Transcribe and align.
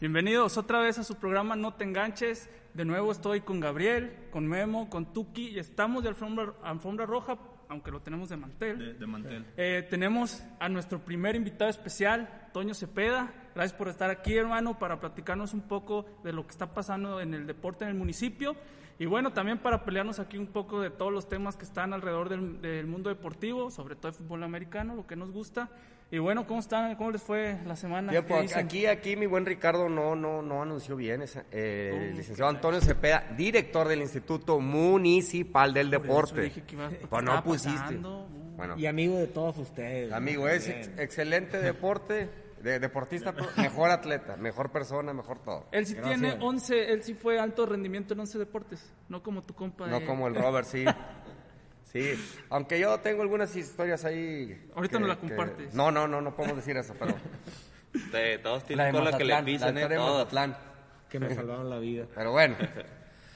Bienvenidos 0.00 0.56
otra 0.56 0.80
vez 0.80 0.98
a 0.98 1.04
su 1.04 1.16
programa 1.16 1.56
No 1.56 1.74
te 1.74 1.84
enganches. 1.84 2.48
De 2.72 2.86
nuevo 2.86 3.12
estoy 3.12 3.42
con 3.42 3.60
Gabriel, 3.60 4.16
con 4.30 4.46
Memo, 4.46 4.88
con 4.88 5.12
Tuki 5.12 5.48
y 5.48 5.58
estamos 5.58 6.02
de 6.02 6.08
alfombra, 6.08 6.54
alfombra 6.62 7.04
roja, 7.04 7.36
aunque 7.68 7.90
lo 7.90 8.00
tenemos 8.00 8.30
de 8.30 8.38
mantel. 8.38 8.78
De, 8.78 8.94
de 8.94 9.06
mantel. 9.06 9.44
Eh, 9.58 9.86
tenemos 9.90 10.42
a 10.58 10.70
nuestro 10.70 11.00
primer 11.00 11.36
invitado 11.36 11.68
especial, 11.68 12.48
Toño 12.54 12.72
Cepeda. 12.72 13.30
Gracias 13.54 13.76
por 13.76 13.88
estar 13.88 14.08
aquí, 14.08 14.34
hermano, 14.38 14.78
para 14.78 14.98
platicarnos 14.98 15.52
un 15.52 15.68
poco 15.68 16.06
de 16.24 16.32
lo 16.32 16.46
que 16.46 16.52
está 16.52 16.72
pasando 16.72 17.20
en 17.20 17.34
el 17.34 17.46
deporte 17.46 17.84
en 17.84 17.90
el 17.90 17.96
municipio. 17.96 18.56
Y 18.98 19.04
bueno, 19.04 19.34
también 19.34 19.58
para 19.58 19.84
pelearnos 19.84 20.18
aquí 20.18 20.38
un 20.38 20.46
poco 20.46 20.80
de 20.80 20.88
todos 20.88 21.12
los 21.12 21.28
temas 21.28 21.58
que 21.58 21.66
están 21.66 21.92
alrededor 21.92 22.30
del, 22.30 22.62
del 22.62 22.86
mundo 22.86 23.10
deportivo, 23.10 23.70
sobre 23.70 23.96
todo 23.96 24.08
el 24.08 24.14
fútbol 24.14 24.44
americano, 24.44 24.94
lo 24.94 25.06
que 25.06 25.16
nos 25.16 25.30
gusta. 25.30 25.68
Y 26.12 26.18
bueno, 26.18 26.44
¿cómo 26.44 26.58
están? 26.58 26.96
¿Cómo 26.96 27.12
les 27.12 27.22
fue 27.22 27.58
la 27.64 27.76
semana? 27.76 28.10
Bien, 28.10 28.24
¿Qué 28.24 28.34
pues, 28.34 28.56
aquí, 28.56 28.86
aquí 28.86 29.14
mi 29.14 29.26
buen 29.26 29.46
Ricardo 29.46 29.88
no, 29.88 30.16
no, 30.16 30.42
no 30.42 30.60
anunció 30.62 30.96
bien. 30.96 31.22
esa- 31.22 31.44
eh, 31.52 31.92
Oh, 31.94 31.96
el 32.02 32.16
licenciado 32.16 32.50
Antonio 32.50 32.80
Cepeda, 32.80 33.28
director 33.36 33.86
del 33.86 34.00
Instituto 34.00 34.58
Municipal 34.58 35.72
del 35.72 35.88
Deporte. 35.88 36.40
dije 36.42 36.62
que 36.62 36.74
iba- 36.74 36.88
¿qué 36.88 37.06
Pues 37.08 37.22
no 37.22 37.44
pusiste. 37.44 37.78
pasando? 37.78 38.26
Bueno, 38.56 38.76
Y 38.76 38.86
amigo 38.86 39.16
de 39.18 39.28
todos 39.28 39.56
ustedes. 39.58 40.12
amigo, 40.12 40.48
es 40.48 40.68
ex- 40.68 40.90
excelente 40.98 41.58
deporte, 41.62 42.28
de, 42.60 42.78
deportista, 42.80 43.32
pero 43.32 43.46
mejor 43.56 43.90
atleta, 43.90 44.36
mejor 44.36 44.70
persona, 44.72 45.14
mejor 45.14 45.38
todo. 45.44 45.68
Él 45.70 45.86
sí 45.86 45.94
Gracias. 45.94 46.20
tiene 46.20 46.36
11, 46.44 46.92
él 46.92 47.02
sí 47.04 47.14
fue 47.14 47.38
alto 47.38 47.64
rendimiento 47.66 48.14
en 48.14 48.20
11 48.20 48.36
deportes, 48.38 48.92
no 49.08 49.22
como 49.22 49.44
tu 49.44 49.54
compa. 49.54 49.86
No 49.86 50.00
de- 50.00 50.06
como 50.06 50.26
el 50.26 50.34
Robert, 50.34 50.66
sí. 50.66 50.84
Sí, 51.92 52.14
aunque 52.50 52.78
yo 52.78 52.98
tengo 53.00 53.22
algunas 53.22 53.54
historias 53.56 54.04
ahí. 54.04 54.68
Ahorita 54.74 54.98
nos 55.00 55.08
la 55.08 55.16
compartes. 55.16 55.74
No, 55.74 55.90
no, 55.90 56.06
no, 56.06 56.20
no 56.20 56.34
podemos 56.34 56.56
decir 56.56 56.76
eso, 56.76 56.94
pero. 56.98 57.14
De- 58.12 58.38
todos 58.38 58.62
La 58.62 58.66
tienen 58.68 58.86
de 58.86 58.92
con 58.92 59.04
lo 59.10 59.18
que 59.18 59.24
le 59.24 59.42
pisan, 59.42 59.74
la 59.74 59.82
¿eh? 59.82 59.96
Todos. 59.96 60.28
Que 61.08 61.18
me 61.18 61.34
salvaron 61.34 61.68
la 61.68 61.80
vida. 61.80 62.06
Pero 62.14 62.30
bueno, 62.30 62.56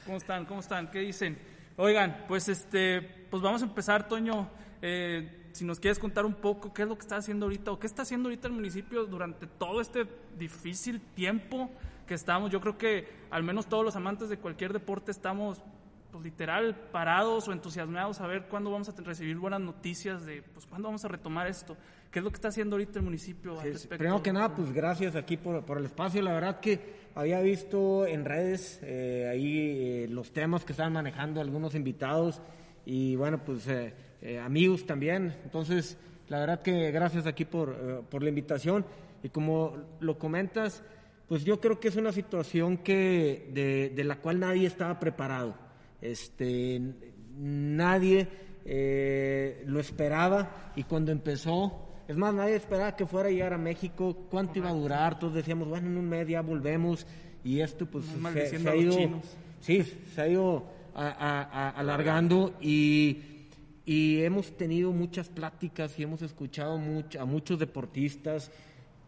¿Cómo 0.05 0.15
están? 0.17 0.45
¿Cómo 0.45 0.61
están? 0.61 0.89
¿Qué 0.89 0.99
dicen? 0.99 1.37
Oigan, 1.75 2.23
pues 2.29 2.47
este, 2.47 3.01
pues 3.01 3.43
vamos 3.43 3.61
a 3.63 3.65
empezar, 3.65 4.07
Toño. 4.07 4.49
Eh, 4.81 5.49
si 5.51 5.65
nos 5.65 5.79
quieres 5.79 5.99
contar 5.99 6.25
un 6.25 6.35
poco 6.35 6.73
qué 6.73 6.83
es 6.83 6.87
lo 6.87 6.95
que 6.95 7.01
está 7.01 7.17
haciendo 7.17 7.47
ahorita 7.47 7.71
o 7.71 7.79
qué 7.79 7.87
está 7.87 8.03
haciendo 8.03 8.29
ahorita 8.29 8.47
el 8.47 8.53
municipio 8.53 9.05
durante 9.05 9.47
todo 9.47 9.81
este 9.81 10.05
difícil 10.37 11.01
tiempo 11.01 11.69
que 12.07 12.13
estamos. 12.13 12.49
Yo 12.51 12.61
creo 12.61 12.77
que 12.77 13.07
al 13.31 13.43
menos 13.43 13.67
todos 13.67 13.83
los 13.83 13.95
amantes 13.97 14.29
de 14.29 14.37
cualquier 14.37 14.71
deporte 14.71 15.11
estamos 15.11 15.61
pues 16.15 16.23
literal 16.23 16.73
parados 16.93 17.45
o 17.49 17.51
entusiasmados 17.51 18.21
a 18.21 18.27
ver 18.27 18.43
cuándo 18.47 18.71
vamos 18.71 18.87
a 18.87 18.93
recibir 19.01 19.35
buenas 19.37 19.59
noticias 19.59 20.25
de 20.25 20.41
pues 20.43 20.65
cuándo 20.65 20.87
vamos 20.87 21.03
a 21.03 21.09
retomar 21.09 21.45
esto. 21.47 21.75
¿Qué 22.09 22.19
es 22.19 22.23
lo 22.23 22.31
que 22.31 22.35
está 22.35 22.47
haciendo 22.47 22.75
ahorita 22.77 22.99
el 22.99 23.03
municipio 23.03 23.55
Sí, 23.57 23.63
sí. 23.63 23.71
respecto? 23.73 23.97
Primero 23.97 24.23
que 24.23 24.31
nada, 24.31 24.55
pues 24.55 24.71
gracias 24.71 25.17
aquí 25.17 25.35
por, 25.35 25.65
por 25.65 25.77
el 25.77 25.83
espacio. 25.83 26.21
La 26.21 26.31
verdad 26.31 26.61
que 26.61 27.09
había 27.15 27.41
visto 27.41 28.07
en 28.07 28.23
redes 28.23 28.79
eh, 28.81 29.27
ahí 29.29 29.57
eh, 29.59 30.07
los 30.09 30.31
temas 30.31 30.63
que 30.63 30.71
estaban 30.71 30.93
manejando 30.93 31.41
algunos 31.41 31.75
invitados 31.75 32.41
y 32.85 33.17
bueno, 33.17 33.43
pues 33.43 33.67
eh, 33.67 33.93
eh, 34.21 34.39
amigos 34.39 34.85
también. 34.85 35.35
Entonces, 35.43 35.97
la 36.29 36.39
verdad 36.39 36.61
que 36.61 36.91
gracias 36.91 37.25
aquí 37.27 37.43
por, 37.43 38.05
por 38.05 38.23
la 38.23 38.29
invitación. 38.29 38.85
Y 39.21 39.27
como 39.27 39.75
lo 39.99 40.17
comentas, 40.17 40.81
pues 41.27 41.43
yo 41.43 41.59
creo 41.59 41.81
que 41.81 41.89
es 41.89 41.97
una 41.97 42.13
situación 42.13 42.77
que 42.77 43.49
de, 43.53 43.91
de 43.93 44.03
la 44.05 44.15
cual 44.21 44.39
nadie 44.39 44.65
estaba 44.65 44.97
preparado. 44.97 45.64
Este, 46.01 46.81
nadie 47.37 48.27
eh, 48.65 49.63
lo 49.67 49.79
esperaba 49.79 50.71
y 50.75 50.83
cuando 50.83 51.11
empezó, 51.11 51.81
es 52.07 52.15
más, 52.15 52.33
nadie 52.33 52.55
esperaba 52.55 52.95
que 52.95 53.05
fuera 53.05 53.29
a 53.29 53.31
llegar 53.31 53.53
a 53.53 53.57
México, 53.57 54.15
cuánto 54.29 54.59
iba 54.59 54.69
a 54.69 54.73
durar, 54.73 55.19
todos 55.19 55.33
decíamos, 55.33 55.67
bueno, 55.67 55.87
en 55.87 55.97
un 55.97 56.07
mes 56.09 56.27
ya 56.27 56.41
volvemos 56.41 57.05
y 57.43 57.59
esto 57.61 57.85
pues 57.85 58.05
se, 58.49 58.57
ha 58.69 58.75
ido, 58.75 58.93
sí, 59.61 59.83
se 60.13 60.21
ha 60.21 60.27
ido 60.27 60.65
a- 60.95 61.07
a- 61.07 61.41
a- 61.43 61.69
alargando 61.71 62.53
y, 62.61 63.19
y 63.85 64.21
hemos 64.21 64.55
tenido 64.57 64.91
muchas 64.91 65.29
pláticas 65.29 65.97
y 65.99 66.03
hemos 66.03 66.21
escuchado 66.21 66.79
a 67.19 67.25
muchos 67.25 67.59
deportistas 67.59 68.51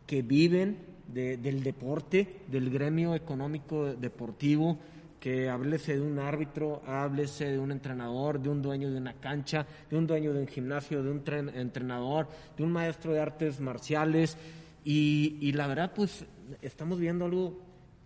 que 0.06 0.22
viven 0.22 0.78
de- 1.14 1.38
del 1.38 1.64
deporte, 1.64 2.42
del 2.47 2.70
gremio 2.70 3.16
económico 3.16 3.86
deportivo, 3.96 4.78
que 5.19 5.50
háblese 5.50 5.95
de 5.95 6.01
un 6.01 6.19
árbitro, 6.19 6.81
háblese 6.85 7.45
de 7.45 7.59
un 7.59 7.72
entrenador, 7.72 8.39
de 8.39 8.50
un 8.50 8.61
dueño 8.61 8.91
de 8.91 8.97
una 8.97 9.13
cancha, 9.13 9.66
de 9.89 9.97
un 9.97 10.05
dueño 10.05 10.33
de 10.33 10.41
un 10.41 10.47
gimnasio, 10.47 11.01
de 11.01 11.11
un 11.11 11.23
tren- 11.23 11.51
entrenador, 11.55 12.28
de 12.55 12.63
un 12.63 12.72
maestro 12.72 13.13
de 13.13 13.19
artes 13.19 13.59
marciales. 13.59 14.38
Y, 14.85 15.38
y 15.41 15.51
la 15.53 15.67
verdad, 15.67 15.91
pues 15.95 16.25
estamos 16.61 17.00
viendo 17.00 17.25
algo 17.25 17.59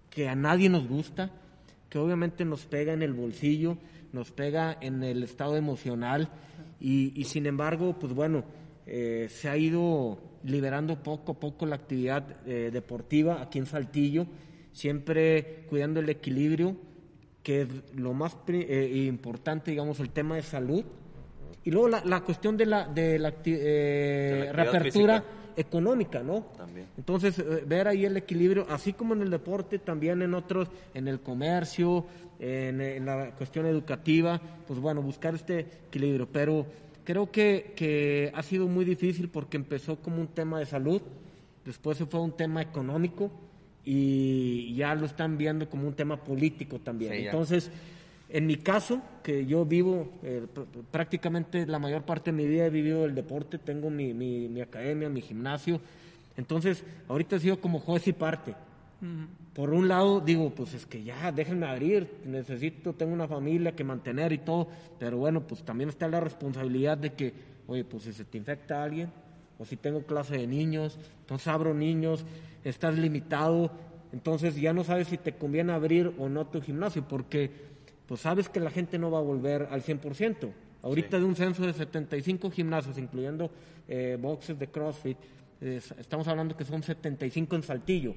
que 0.09 0.27
a 0.29 0.35
nadie 0.35 0.69
nos 0.69 0.87
gusta, 0.87 1.31
que 1.89 1.99
obviamente 1.99 2.45
nos 2.45 2.65
pega 2.65 2.93
en 2.93 3.01
el 3.01 3.13
bolsillo, 3.13 3.77
nos 4.13 4.31
pega 4.31 4.77
en 4.81 5.03
el 5.03 5.23
estado 5.23 5.55
emocional 5.57 6.29
y, 6.79 7.13
y 7.19 7.25
sin 7.25 7.45
embargo, 7.45 7.97
pues 7.99 8.13
bueno, 8.13 8.43
eh, 8.87 9.27
se 9.29 9.47
ha 9.47 9.55
ido 9.57 10.17
liberando 10.43 11.03
poco 11.03 11.33
a 11.33 11.39
poco 11.39 11.65
la 11.65 11.75
actividad 11.75 12.25
eh, 12.47 12.71
deportiva 12.73 13.41
aquí 13.41 13.59
en 13.59 13.67
Saltillo, 13.67 14.25
siempre 14.73 15.65
cuidando 15.69 15.99
el 15.99 16.09
equilibrio, 16.09 16.75
que 17.43 17.61
es 17.61 17.67
lo 17.95 18.13
más 18.13 18.37
eh, 18.47 19.05
importante, 19.07 19.71
digamos, 19.71 19.99
el 19.99 20.09
tema 20.09 20.35
de 20.35 20.43
salud. 20.43 20.83
Y 21.63 21.71
luego 21.71 21.87
la, 21.89 22.03
la 22.05 22.21
cuestión 22.21 22.57
de 22.57 22.65
la, 22.65 22.87
de 22.87 23.19
la 23.19 23.29
eh, 23.29 23.41
De 23.43 24.39
la 24.39 24.47
actividad 24.47 24.53
reapertura 24.53 25.21
física. 25.21 25.51
económica, 25.57 26.23
¿no? 26.23 26.41
También. 26.57 26.87
Entonces, 26.97 27.37
eh, 27.39 27.63
ver 27.65 27.87
ahí 27.87 28.05
el 28.05 28.17
equilibrio, 28.17 28.65
así 28.69 28.93
como 28.93 29.13
en 29.13 29.21
el 29.21 29.29
deporte, 29.29 29.79
también 29.79 30.21
en 30.21 30.33
otros, 30.33 30.69
en 30.93 31.07
el 31.07 31.19
comercio, 31.19 32.05
en, 32.39 32.81
en 32.81 33.05
la 33.05 33.31
cuestión 33.35 33.65
educativa, 33.67 34.41
pues 34.67 34.79
bueno, 34.79 35.01
buscar 35.01 35.35
este 35.35 35.59
equilibrio. 35.87 36.27
Pero 36.31 36.65
creo 37.03 37.31
que, 37.31 37.73
que 37.75 38.31
ha 38.33 38.41
sido 38.43 38.67
muy 38.67 38.85
difícil 38.85 39.29
porque 39.29 39.57
empezó 39.57 39.97
como 39.97 40.19
un 40.21 40.27
tema 40.27 40.59
de 40.59 40.65
salud, 40.65 41.01
después 41.65 41.97
se 41.97 42.05
fue 42.05 42.19
a 42.19 42.23
un 42.23 42.31
tema 42.35 42.61
económico 42.61 43.31
y 43.85 44.73
ya 44.75 44.93
lo 44.95 45.05
están 45.05 45.37
viendo 45.37 45.69
como 45.69 45.87
un 45.87 45.93
tema 45.93 46.17
político 46.17 46.79
también. 46.79 47.13
Sí. 47.13 47.17
Entonces, 47.25 47.71
en 48.29 48.47
mi 48.47 48.57
caso, 48.57 49.01
que 49.23 49.45
yo 49.45 49.65
vivo 49.65 50.09
eh, 50.23 50.43
pr- 50.53 50.61
pr- 50.65 50.83
prácticamente 50.91 51.65
la 51.65 51.79
mayor 51.79 52.03
parte 52.03 52.31
de 52.31 52.37
mi 52.37 52.47
vida 52.47 52.65
he 52.65 52.69
vivido 52.69 53.05
el 53.05 53.15
deporte, 53.15 53.57
tengo 53.57 53.89
mi, 53.89 54.13
mi, 54.13 54.47
mi 54.47 54.61
academia, 54.61 55.09
mi 55.09 55.21
gimnasio, 55.21 55.81
entonces 56.37 56.83
ahorita 57.09 57.35
he 57.35 57.39
sido 57.39 57.59
como 57.59 57.79
juez 57.79 58.07
y 58.07 58.13
parte. 58.13 58.55
Por 59.55 59.71
un 59.71 59.87
lado 59.87 60.21
digo, 60.21 60.51
pues 60.51 60.75
es 60.75 60.85
que 60.85 61.03
ya 61.03 61.31
déjenme 61.31 61.65
abrir, 61.65 62.07
necesito, 62.25 62.93
tengo 62.93 63.11
una 63.13 63.27
familia 63.27 63.75
que 63.75 63.83
mantener 63.83 64.31
y 64.31 64.37
todo, 64.37 64.67
pero 64.99 65.17
bueno, 65.17 65.41
pues 65.41 65.63
también 65.63 65.89
está 65.89 66.07
la 66.07 66.19
responsabilidad 66.19 66.99
de 66.99 67.13
que, 67.13 67.33
oye, 67.67 67.83
pues 67.83 68.03
si 68.03 68.13
se 68.13 68.23
te 68.25 68.37
infecta 68.37 68.83
alguien, 68.83 69.09
o 69.61 69.65
si 69.65 69.77
tengo 69.77 70.01
clase 70.01 70.37
de 70.37 70.47
niños, 70.47 70.97
entonces 71.19 71.47
abro 71.47 71.75
niños, 71.75 72.25
estás 72.63 72.97
limitado, 72.97 73.71
entonces 74.11 74.55
ya 74.55 74.73
no 74.73 74.83
sabes 74.83 75.07
si 75.07 75.17
te 75.17 75.33
conviene 75.33 75.71
abrir 75.71 76.11
o 76.17 76.29
no 76.29 76.47
tu 76.47 76.61
gimnasio, 76.61 77.07
porque 77.07 77.51
pues 78.07 78.21
sabes 78.21 78.49
que 78.49 78.59
la 78.59 78.71
gente 78.71 78.97
no 78.97 79.11
va 79.11 79.19
a 79.19 79.21
volver 79.21 79.67
al 79.69 79.83
100%. 79.83 80.51
Ahorita 80.81 81.19
de 81.19 81.25
un 81.25 81.35
censo 81.35 81.65
de 81.65 81.73
75 81.73 82.49
gimnasios, 82.49 82.97
incluyendo 82.97 83.51
eh, 83.87 84.17
boxes 84.19 84.57
de 84.57 84.67
CrossFit, 84.67 85.17
eh, 85.61 85.79
estamos 85.99 86.27
hablando 86.27 86.57
que 86.57 86.65
son 86.65 86.81
75 86.81 87.55
en 87.55 87.63
Saltillo. 87.63 88.15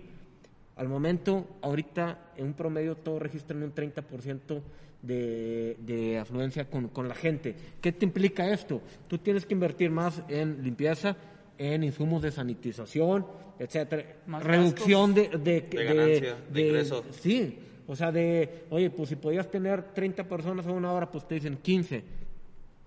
Al 0.76 0.88
momento, 0.88 1.46
ahorita 1.60 2.32
en 2.38 2.46
un 2.46 2.54
promedio 2.54 2.96
todos 2.96 3.20
registran 3.20 3.62
un 3.62 3.74
30% 3.74 4.62
de, 5.02 5.76
de 5.80 6.18
afluencia 6.18 6.68
con, 6.68 6.88
con 6.88 7.06
la 7.06 7.14
gente. 7.14 7.54
¿Qué 7.80 7.92
te 7.92 8.04
implica 8.06 8.50
esto? 8.50 8.80
Tú 9.06 9.18
tienes 9.18 9.44
que 9.44 9.54
invertir 9.54 9.90
más 9.90 10.22
en 10.28 10.62
limpieza 10.64 11.16
en 11.58 11.84
insumos 11.84 12.22
de 12.22 12.30
sanitización, 12.30 13.26
etcétera, 13.58 14.04
Más 14.26 14.42
reducción 14.42 15.14
de, 15.14 15.28
de, 15.28 15.60
De 15.62 15.84
ganancia, 15.84 16.36
de 16.50 16.60
ingreso. 16.66 17.04
Sí, 17.12 17.58
o 17.86 17.94
sea, 17.94 18.10
de, 18.10 18.64
oye, 18.70 18.90
pues 18.90 19.08
si 19.10 19.16
podías 19.16 19.50
tener 19.50 19.82
30 19.94 20.24
personas 20.24 20.66
a 20.66 20.72
una 20.72 20.92
hora, 20.92 21.10
pues 21.10 21.26
te 21.28 21.34
dicen 21.36 21.56
15. 21.58 22.02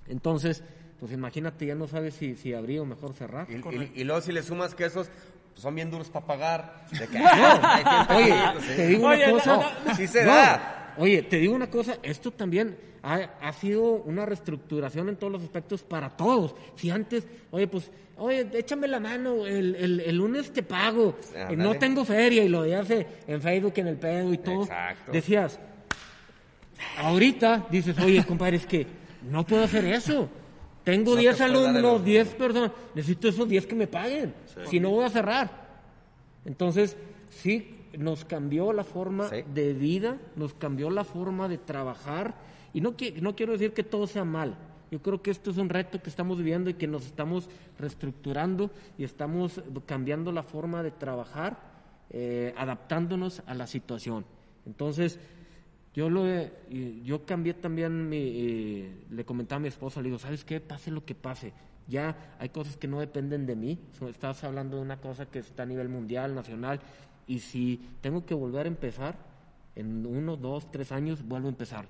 Entonces, 0.08 0.64
pues 1.00 1.12
imagínate, 1.12 1.66
ya 1.66 1.76
no 1.76 1.88
sabes 1.88 2.16
si, 2.16 2.36
si 2.36 2.54
abrir 2.54 2.80
o 2.80 2.86
mejor 2.86 3.14
cerrar. 3.14 3.48
Y, 3.50 3.56
y- 3.56 3.92
y 3.96 4.04
luego 4.04 4.22
si 4.22 4.32
le 4.32 4.42
sumas 4.44 4.74
que 4.74 4.86
esos 4.86 5.08
pues, 5.52 5.62
son 5.62 5.76
bien 5.76 5.92
duros 5.92 6.10
para 6.10 6.26
pagar. 6.26 6.86
De 6.92 7.08
que, 7.08 7.20
No, 7.20 8.16
oye, 8.16 8.34
sí. 8.62 8.76
te 8.76 8.88
digo 8.88 9.08
Oye, 9.08 9.18
una 9.24 9.28
no, 9.28 9.34
cosa. 9.34 9.72
no, 9.86 9.96
Sí 9.96 10.08
se 10.08 10.24
No, 10.26 10.34
da. 10.34 10.77
Oye, 10.98 11.22
te 11.24 11.38
digo 11.38 11.54
una 11.54 11.70
cosa, 11.70 11.98
esto 12.04 12.32
también 12.32 12.78
ha, 13.04 13.16
ha 13.42 13.54
sido 13.54 13.84
una 13.84 14.26
reestructuración 14.26 15.10
en 15.10 15.16
todos 15.16 15.34
los 15.34 15.44
aspectos 15.44 15.84
para 15.84 16.10
todos. 16.16 16.56
Si 16.76 16.90
antes, 16.90 17.26
oye, 17.52 17.68
pues, 17.68 17.90
oye, 18.18 18.48
échame 18.54 18.88
la 18.88 19.00
mano, 19.00 19.46
el, 19.46 19.76
el, 19.76 20.00
el 20.02 20.16
lunes 20.16 20.52
te 20.52 20.64
pago, 20.64 21.16
no 21.56 21.76
tengo 21.76 22.04
feria, 22.06 22.44
y 22.44 22.50
lo 22.50 22.62
veías 22.62 22.88
en 22.90 23.42
Facebook, 23.42 23.74
en 23.78 23.88
el 23.88 23.98
pedo 23.98 24.34
y 24.34 24.38
todo. 24.40 24.64
Exacto. 24.64 25.12
Decías, 25.12 25.60
ahorita 26.98 27.68
dices, 27.70 27.98
oye, 28.00 28.26
compadre, 28.26 28.58
es 28.58 28.66
que 28.66 28.88
no 29.30 29.46
puedo 29.46 29.64
hacer 29.64 29.86
eso. 29.86 30.30
Tengo 30.84 31.12
No 31.12 31.16
te 31.18 31.22
10 31.22 31.36
puedes 31.36 31.40
dar 31.40 31.50
el 31.50 31.56
alumnos, 31.68 31.94
lujo. 31.94 32.04
10 32.06 32.28
personas, 32.36 32.72
necesito 32.96 33.28
esos 33.28 33.48
10 33.50 33.66
que 33.68 33.76
me 33.76 33.88
paguen, 33.88 34.34
si 34.70 34.80
no 34.80 34.90
voy 34.92 35.04
a 35.06 35.10
cerrar. 35.10 35.68
Entonces, 36.46 36.96
sí, 37.30 37.76
nos 37.98 38.26
cambió 38.26 38.72
la 38.74 38.84
forma 38.84 39.28
Sí. 39.30 39.44
de 39.54 39.74
vida, 39.74 40.18
nos 40.36 40.54
cambió 40.54 40.90
la 40.90 41.04
forma 41.04 41.48
de 41.48 41.58
trabajar. 41.58 42.36
Y 42.74 42.82
no, 42.82 42.96
no 43.22 43.36
quiero 43.36 43.54
decir 43.54 43.74
que 43.74 43.84
todo 43.84 44.08
sea 44.08 44.24
mal. 44.24 44.56
Yo 44.92 45.02
creo 45.02 45.22
que 45.22 45.32
esto 45.32 45.52
es 45.52 45.58
un 45.58 45.68
reto 45.70 46.02
que 46.02 46.10
estamos 46.10 46.38
viviendo 46.38 46.70
y 46.70 46.76
que 46.76 46.88
nos 46.88 47.06
estamos 47.06 47.50
reestructurando 47.78 48.72
y 48.98 49.04
estamos 49.04 49.62
cambiando 49.86 50.32
la 50.32 50.44
forma 50.44 50.82
de 50.84 50.92
trabajar, 50.92 51.58
eh, 52.10 52.54
adaptándonos 52.56 53.42
a 53.48 53.54
la 53.54 53.68
situación. 53.68 54.26
Entonces, 54.66 55.20
yo 55.94 56.10
lo 56.10 56.26
yo 57.04 57.26
cambié 57.26 57.54
también 57.56 58.08
mi, 58.08 58.18
eh, 58.18 59.04
le 59.10 59.26
comentaba 59.26 59.58
a 59.58 59.60
mi 59.62 59.68
esposa, 59.68 60.00
le 60.02 60.10
digo, 60.10 60.20
¿sabes 60.20 60.46
qué? 60.46 60.62
Pase 60.62 60.92
lo 60.92 61.04
que 61.04 61.16
pase. 61.16 61.54
Ya 61.88 62.36
hay 62.40 62.50
cosas 62.50 62.78
que 62.78 62.88
no 62.88 63.00
dependen 63.00 63.46
de 63.46 63.56
mí. 63.56 63.80
Estás 64.08 64.44
hablando 64.44 64.78
de 64.78 64.84
una 64.84 64.98
cosa 65.02 65.26
que 65.26 65.40
está 65.40 65.64
a 65.64 65.66
nivel 65.66 65.90
mundial, 65.90 66.36
nacional. 66.36 66.80
Y 67.28 67.40
si 67.40 67.82
tengo 68.02 68.26
que 68.26 68.34
volver 68.34 68.66
a 68.66 68.70
empezar, 68.70 69.16
en 69.76 70.06
uno, 70.06 70.38
dos, 70.38 70.72
tres 70.72 70.92
años, 70.92 71.26
vuelvo 71.28 71.48
a 71.48 71.52
empezar. 71.52 71.86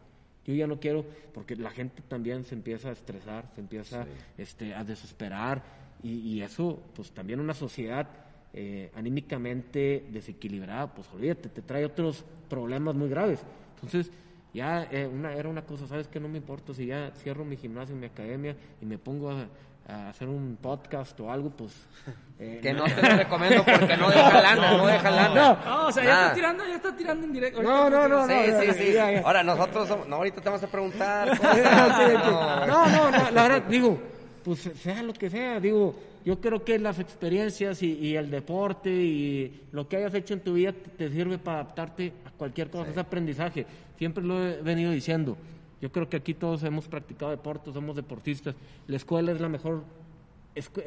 Yo 0.46 0.54
ya 0.54 0.68
no 0.68 0.80
quiero, 0.80 1.06
porque 1.34 1.56
la 1.56 1.72
gente 1.72 2.02
también 2.08 2.44
se 2.44 2.56
empieza 2.56 2.90
a 2.90 2.92
estresar, 2.92 3.50
se 3.56 3.62
empieza 3.62 4.06
este, 4.38 4.74
a 4.74 4.84
desesperar. 4.84 5.64
Y, 6.04 6.20
y 6.20 6.42
eso, 6.42 6.80
pues 6.94 7.12
también 7.12 7.40
una 7.40 7.54
sociedad 7.54 8.08
eh, 8.54 8.90
anímicamente 8.96 10.08
desequilibrada, 10.10 10.94
pues 10.94 11.08
olvídate, 11.14 11.50
te 11.50 11.62
trae 11.62 11.86
otros 11.86 12.24
problemas 12.50 12.96
muy 12.96 13.08
graves. 13.10 13.42
Entonces, 13.76 14.12
ya 14.54 14.84
eh, 14.92 15.06
una, 15.06 15.34
era 15.34 15.48
una 15.48 15.64
cosa, 15.64 15.86
¿sabes 15.86 16.08
qué? 16.08 16.20
No 16.20 16.28
me 16.28 16.38
importa 16.38 16.74
si 16.74 16.88
ya 16.88 17.12
cierro 17.18 17.46
mi 17.46 17.58
gimnasio, 17.58 17.96
mi 17.96 18.08
academia 18.08 18.56
y 18.82 18.86
me 18.86 18.98
pongo 18.98 19.30
a, 19.30 19.48
a 19.88 20.10
hacer 20.10 20.28
un 20.28 20.58
podcast 20.62 21.20
o 21.20 21.32
algo, 21.32 21.50
pues... 21.50 21.72
eh, 22.40 22.60
Que 22.62 22.74
no 22.74 22.84
te 22.84 23.02
lo 23.02 23.18
recomiendo 23.18 23.64
porque 23.64 23.98
no 23.98 24.10
deja 24.10 24.42
lana, 24.42 24.78
no 24.78 24.88
deja 24.88 25.12
lana. 25.12 25.60
No, 25.66 25.88
o 25.88 25.92
sea, 25.92 26.04
ya 26.04 26.10
Nada. 26.10 26.22
está 26.24 26.36
tirando, 26.36 26.66
ya 26.66 26.76
está 26.76 26.96
tirando 26.96 27.26
en 27.26 27.34
directo. 27.34 27.64
No, 27.64 27.90
no, 27.90 28.08
no, 28.08 28.28
Sí, 28.28 28.34
no, 28.34 28.60
sí, 28.62 28.68
no, 28.68 28.74
sí. 28.74 28.94
ya, 28.94 29.12
ya. 29.12 29.20
Ahora 29.22 29.44
nosotros 29.44 29.88
somos... 29.88 30.08
No, 30.08 30.18
ahorita 30.18 30.42
te 30.42 30.50
vamos 30.50 30.64
a 30.64 30.68
preguntar 30.68 31.30
Sí, 31.38 31.42
sí, 31.44 31.48
sí. 31.48 32.14
cosas. 32.18 32.68
No, 32.68 32.86
no, 32.88 33.12
no, 33.12 33.32
la 33.32 33.42
verdad, 33.44 33.64
digo, 33.70 34.00
pues 34.44 34.60
sea 34.60 35.02
lo 35.04 35.14
que 35.14 35.30
sea, 35.30 35.60
digo, 35.60 35.96
yo 36.26 36.40
creo 36.42 36.64
que 36.64 36.78
las 36.80 37.00
experiencias 37.00 37.82
y, 37.82 37.94
y 37.94 38.16
el 38.18 38.30
deporte 38.30 38.90
y 38.90 39.64
lo 39.72 39.88
que 39.88 39.98
hayas 39.98 40.14
hecho 40.14 40.34
en 40.34 40.42
tu 40.42 40.54
vida 40.54 40.74
te, 40.74 40.90
te 40.90 41.10
sirve 41.10 41.38
para 41.38 41.60
adaptarte 41.62 42.12
a 42.26 42.32
cualquier 42.32 42.70
cosa, 42.70 42.92
es 42.92 42.98
aprendizaje. 42.98 43.66
Siempre 43.98 44.24
lo 44.24 44.46
he 44.46 44.62
venido 44.62 44.92
diciendo. 44.92 45.38
Yo 45.82 45.92
creo 45.92 46.10
que 46.10 46.18
aquí 46.18 46.34
todos 46.34 46.64
hemos 46.64 46.88
practicado 46.88 47.32
deporte, 47.32 47.72
somos 47.72 47.96
deportistas. 47.96 48.56
La 48.88 48.96
escuela 48.96 49.32
es 49.32 49.40
la 49.40 49.50
mejor, 49.50 49.84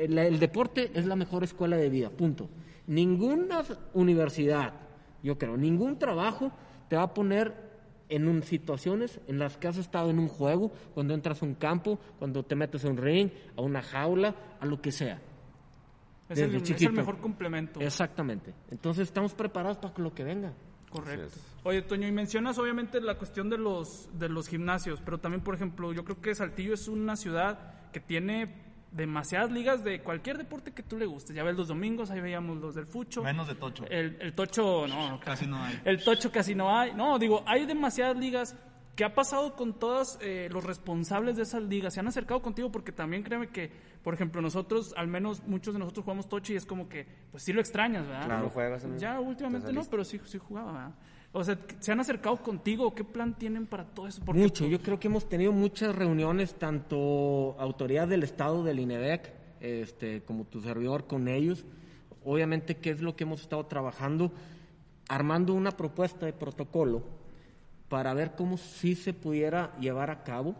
la- 0.09 0.25
el 0.27 0.39
deporte 0.41 0.91
es 0.95 1.07
la 1.07 1.15
mejor 1.17 1.45
escuela 1.45 1.77
de 1.77 1.89
vida, 1.89 2.11
punto. 2.11 2.49
Ninguna 2.89 3.63
universidad, 3.95 4.73
yo 5.23 5.39
creo, 5.39 5.57
ningún 5.57 5.99
trabajo 5.99 6.51
te 6.89 6.97
va 6.97 7.03
a 7.05 7.15
poner 7.15 7.55
en 8.09 8.27
un- 8.27 8.43
situaciones 8.43 9.21
en 9.29 9.39
las 9.39 9.57
que 9.57 9.69
has 9.69 9.77
estado 9.77 10.11
en 10.11 10.19
un 10.19 10.27
juego, 10.27 10.73
cuando 10.95 11.15
entras 11.15 11.41
a 11.43 11.47
un 11.47 11.55
campo, 11.55 12.01
cuando 12.19 12.43
te 12.43 12.57
metes 12.57 12.85
a 12.85 12.89
un 12.89 12.97
ring, 12.97 13.31
a 13.57 13.63
una 13.63 13.83
jaula, 13.83 14.35
a 14.59 14.67
lo 14.67 14.81
que 14.81 14.91
sea. 14.91 15.21
Es 16.29 16.39
el, 16.39 16.51
es 16.57 16.83
el 16.83 16.93
mejor 16.93 17.19
complemento. 17.19 17.81
Exactamente. 17.81 18.53
Entonces 18.71 19.07
estamos 19.09 19.35
preparados 19.35 19.79
para 19.79 19.95
lo 19.99 20.13
que 20.13 20.25
venga. 20.25 20.53
Correcto. 20.91 21.39
Oye, 21.63 21.83
Toño, 21.83 22.09
y 22.09 22.13
mencionas 22.13 22.59
obviamente 22.59 23.01
la 23.01 23.17
cuestión 23.17 23.49
de 23.49 23.59
los, 23.59 24.09
de 24.19 24.29
los 24.29 24.49
gimnasios, 24.49 25.01
pero 25.05 25.19
también, 25.19 25.43
por 25.43 25.55
ejemplo, 25.55 25.93
yo 25.93 26.05
creo 26.05 26.21
que 26.21 26.35
Saltillo 26.35 26.75
es 26.75 26.89
una 26.89 27.17
ciudad 27.17 27.75
que 27.93 28.01
tiene 28.01 28.69
demasiadas 28.93 29.53
ligas 29.53 29.85
de 29.85 30.01
cualquier 30.03 30.37
deporte 30.37 30.73
que 30.73 30.83
tú 30.83 30.99
le 30.99 31.07
guste. 31.07 31.33
Ya 31.33 31.45
ves 31.45 31.55
los 31.57 31.69
domingos, 31.69 32.11
ahí 32.11 32.21
veíamos 32.21 32.59
los 32.59 32.75
del 32.75 32.87
fucho. 32.87 33.23
Menos 33.23 33.47
de 33.47 33.55
tocho. 33.55 33.85
El, 33.89 34.17
el 34.21 34.33
tocho, 34.35 34.87
no, 34.89 35.21
Casi 35.21 35.47
no 35.47 35.63
hay. 35.63 35.81
el 35.85 36.03
tocho 36.03 36.33
casi 36.33 36.55
no 36.57 36.77
hay. 36.77 36.93
No, 36.95 37.19
digo, 37.19 37.45
hay 37.47 37.67
demasiadas 37.67 38.17
ligas. 38.17 38.57
¿Qué 39.00 39.05
ha 39.05 39.14
pasado 39.14 39.56
con 39.56 39.73
todos 39.73 40.19
eh, 40.20 40.50
los 40.52 40.62
responsables 40.62 41.35
de 41.35 41.44
esas 41.44 41.62
ligas? 41.62 41.94
¿Se 41.94 42.00
han 42.00 42.08
acercado 42.08 42.43
contigo? 42.43 42.70
Porque 42.70 42.93
también 42.93 43.23
créeme 43.23 43.49
que, 43.49 43.73
por 44.02 44.12
ejemplo, 44.12 44.43
nosotros, 44.43 44.93
al 44.94 45.08
menos 45.08 45.43
muchos 45.47 45.73
de 45.73 45.81
nosotros 45.81 46.05
jugamos 46.05 46.29
tocho 46.29 46.52
y 46.52 46.56
es 46.56 46.67
como 46.67 46.87
que, 46.87 47.06
pues 47.31 47.43
sí 47.43 47.55
lo 47.55 47.62
extrañas, 47.62 48.06
¿verdad? 48.06 48.26
Claro. 48.26 48.43
¿No 48.43 48.50
juegas, 48.50 48.85
amigo? 48.85 49.00
Ya 49.00 49.19
últimamente 49.19 49.69
¿Te 49.69 49.73
no, 49.73 49.85
pero 49.91 50.05
sí, 50.05 50.20
sí 50.26 50.37
jugaba, 50.37 50.73
¿verdad? 50.73 50.94
O 51.32 51.43
sea, 51.43 51.58
¿se 51.79 51.93
han 51.93 52.00
acercado 52.00 52.43
contigo? 52.43 52.94
¿Qué 52.94 53.02
plan 53.02 53.38
tienen 53.38 53.67
para 53.67 53.87
todo 53.87 54.06
eso? 54.06 54.23
Porque, 54.23 54.43
Mucho. 54.43 54.67
Yo 54.67 54.82
creo 54.82 55.00
que 55.00 55.08
hemos 55.08 55.26
tenido 55.26 55.52
muchas 55.52 55.97
reuniones, 55.97 56.56
tanto 56.56 57.56
autoridad 57.58 58.06
del 58.06 58.23
Estado, 58.23 58.62
del 58.64 58.81
INEDEC, 58.81 59.32
este, 59.61 60.25
como 60.25 60.44
tu 60.44 60.61
servidor 60.61 61.06
con 61.06 61.26
ellos. 61.26 61.64
Obviamente, 62.23 62.76
¿qué 62.76 62.91
es 62.91 63.00
lo 63.00 63.17
que 63.17 63.25
hemos 63.25 63.41
estado 63.41 63.64
trabajando? 63.64 64.31
Armando 65.08 65.55
una 65.55 65.70
propuesta 65.70 66.26
de 66.26 66.35
protocolo 66.35 67.19
para 67.91 68.15
ver 68.15 68.31
cómo 68.37 68.57
sí 68.57 68.95
se 68.95 69.13
pudiera 69.13 69.77
llevar 69.79 70.09
a 70.11 70.23
cabo 70.25 70.55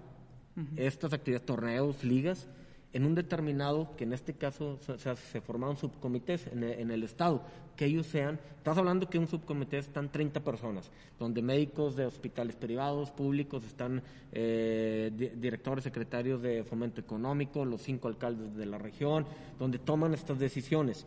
estas 0.77 1.15
actividades, 1.15 1.47
torneos, 1.47 2.05
ligas, 2.05 2.47
en 2.93 3.07
un 3.07 3.15
determinado, 3.15 3.95
que 3.97 4.03
en 4.05 4.13
este 4.13 4.35
caso 4.35 4.79
se, 4.99 5.41
formaron 5.41 5.77
subcomités 5.79 6.49
en 6.49 6.65
el, 6.65 6.73
en 6.81 6.91
el 6.91 7.03
Estado, 7.05 7.41
que 7.77 7.87
ellos 7.87 8.07
sean, 8.09 8.39
estás 8.59 8.77
hablando 8.77 9.09
que 9.09 9.19
un 9.19 9.29
subcomité 9.29 9.79
están 9.79 10.11
30 10.11 10.41
personas, 10.41 10.91
donde 11.19 11.41
médicos 11.41 11.95
de 11.97 12.05
hospitales 12.05 12.57
privados, 12.57 13.11
públicos, 13.13 13.65
están 13.65 14.03
eh, 14.33 15.11
di- 15.17 15.29
directores, 15.29 15.85
secretarios 15.85 16.43
de 16.43 16.65
fomento 16.65 17.01
económico, 17.01 17.65
los 17.65 17.81
cinco 17.81 18.09
alcaldes 18.09 18.55
de 18.57 18.67
la 18.67 18.77
región, 18.77 19.25
donde 19.59 19.79
toman 19.79 20.13
estas 20.13 20.39
decisiones. 20.41 21.07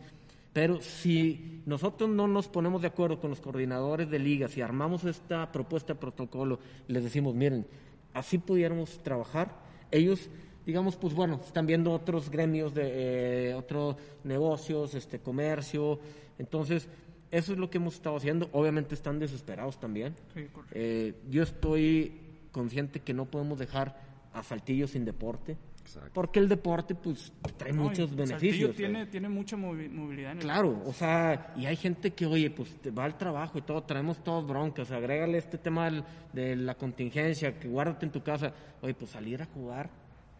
Pero 0.53 0.81
si 0.81 1.61
nosotros 1.65 2.09
no 2.09 2.27
nos 2.27 2.47
ponemos 2.47 2.81
de 2.81 2.87
acuerdo 2.87 3.19
con 3.19 3.31
los 3.31 3.41
coordinadores 3.41 4.09
de 4.09 4.19
ligas 4.19 4.55
y 4.55 4.61
armamos 4.61 5.03
esta 5.03 5.51
propuesta 5.51 5.93
de 5.93 5.99
protocolo 5.99 6.59
y 6.87 6.93
les 6.93 7.03
decimos, 7.03 7.33
miren, 7.33 7.65
así 8.13 8.37
pudiéramos 8.37 9.01
trabajar, 9.01 9.55
ellos, 9.89 10.29
digamos, 10.65 10.95
pues 10.95 11.15
bueno, 11.15 11.39
están 11.43 11.65
viendo 11.65 11.91
otros 11.91 12.29
gremios 12.29 12.73
de 12.75 13.49
eh, 13.49 13.53
otros 13.55 13.95
negocios, 14.23 14.93
este 14.93 15.19
comercio, 15.19 15.99
entonces 16.37 16.87
eso 17.31 17.53
es 17.53 17.57
lo 17.57 17.71
que 17.71 17.79
hemos 17.79 17.95
estado 17.95 18.15
haciendo. 18.15 18.47
Obviamente 18.51 18.93
están 18.93 19.17
desesperados 19.17 19.79
también. 19.79 20.13
Sí. 20.35 20.45
Eh, 20.71 21.15
yo 21.31 21.41
estoy 21.41 22.13
consciente 22.51 22.99
que 22.99 23.15
no 23.15 23.25
podemos 23.25 23.57
dejar 23.57 23.99
a 24.33 24.43
Saltillo 24.43 24.87
sin 24.87 25.03
deporte, 25.03 25.57
porque 26.13 26.39
el 26.39 26.47
deporte 26.49 26.95
pues 26.95 27.33
trae 27.57 27.73
No, 27.73 27.83
muchos 27.83 28.15
beneficios. 28.15 28.75
tiene, 28.75 29.05
tiene 29.07 29.29
mucha 29.29 29.55
movi- 29.57 29.89
movilidad 29.89 30.31
en 30.33 30.37
el 30.39 30.43
Claro, 30.43 30.81
o 30.85 30.93
sea, 30.93 31.53
y 31.55 31.65
hay 31.65 31.75
gente 31.75 32.11
que, 32.11 32.25
oye, 32.25 32.49
pues 32.49 32.81
te 32.81 32.89
va 32.91 33.05
al 33.05 33.17
trabajo 33.17 33.57
y 33.57 33.61
todo, 33.61 33.83
traemos 33.83 34.23
todos 34.23 34.47
broncas, 34.47 34.91
agrégale 34.91 35.37
este 35.37 35.57
tema 35.57 35.85
del- 35.85 36.03
de 36.31 36.55
la 36.55 36.75
contingencia, 36.75 37.59
que 37.59 37.67
guárdate 37.67 38.05
en 38.05 38.11
tu 38.11 38.21
casa, 38.23 38.53
oye, 38.81 38.93
pues 38.93 39.11
salir 39.11 39.41
a 39.41 39.45
jugar. 39.45 39.89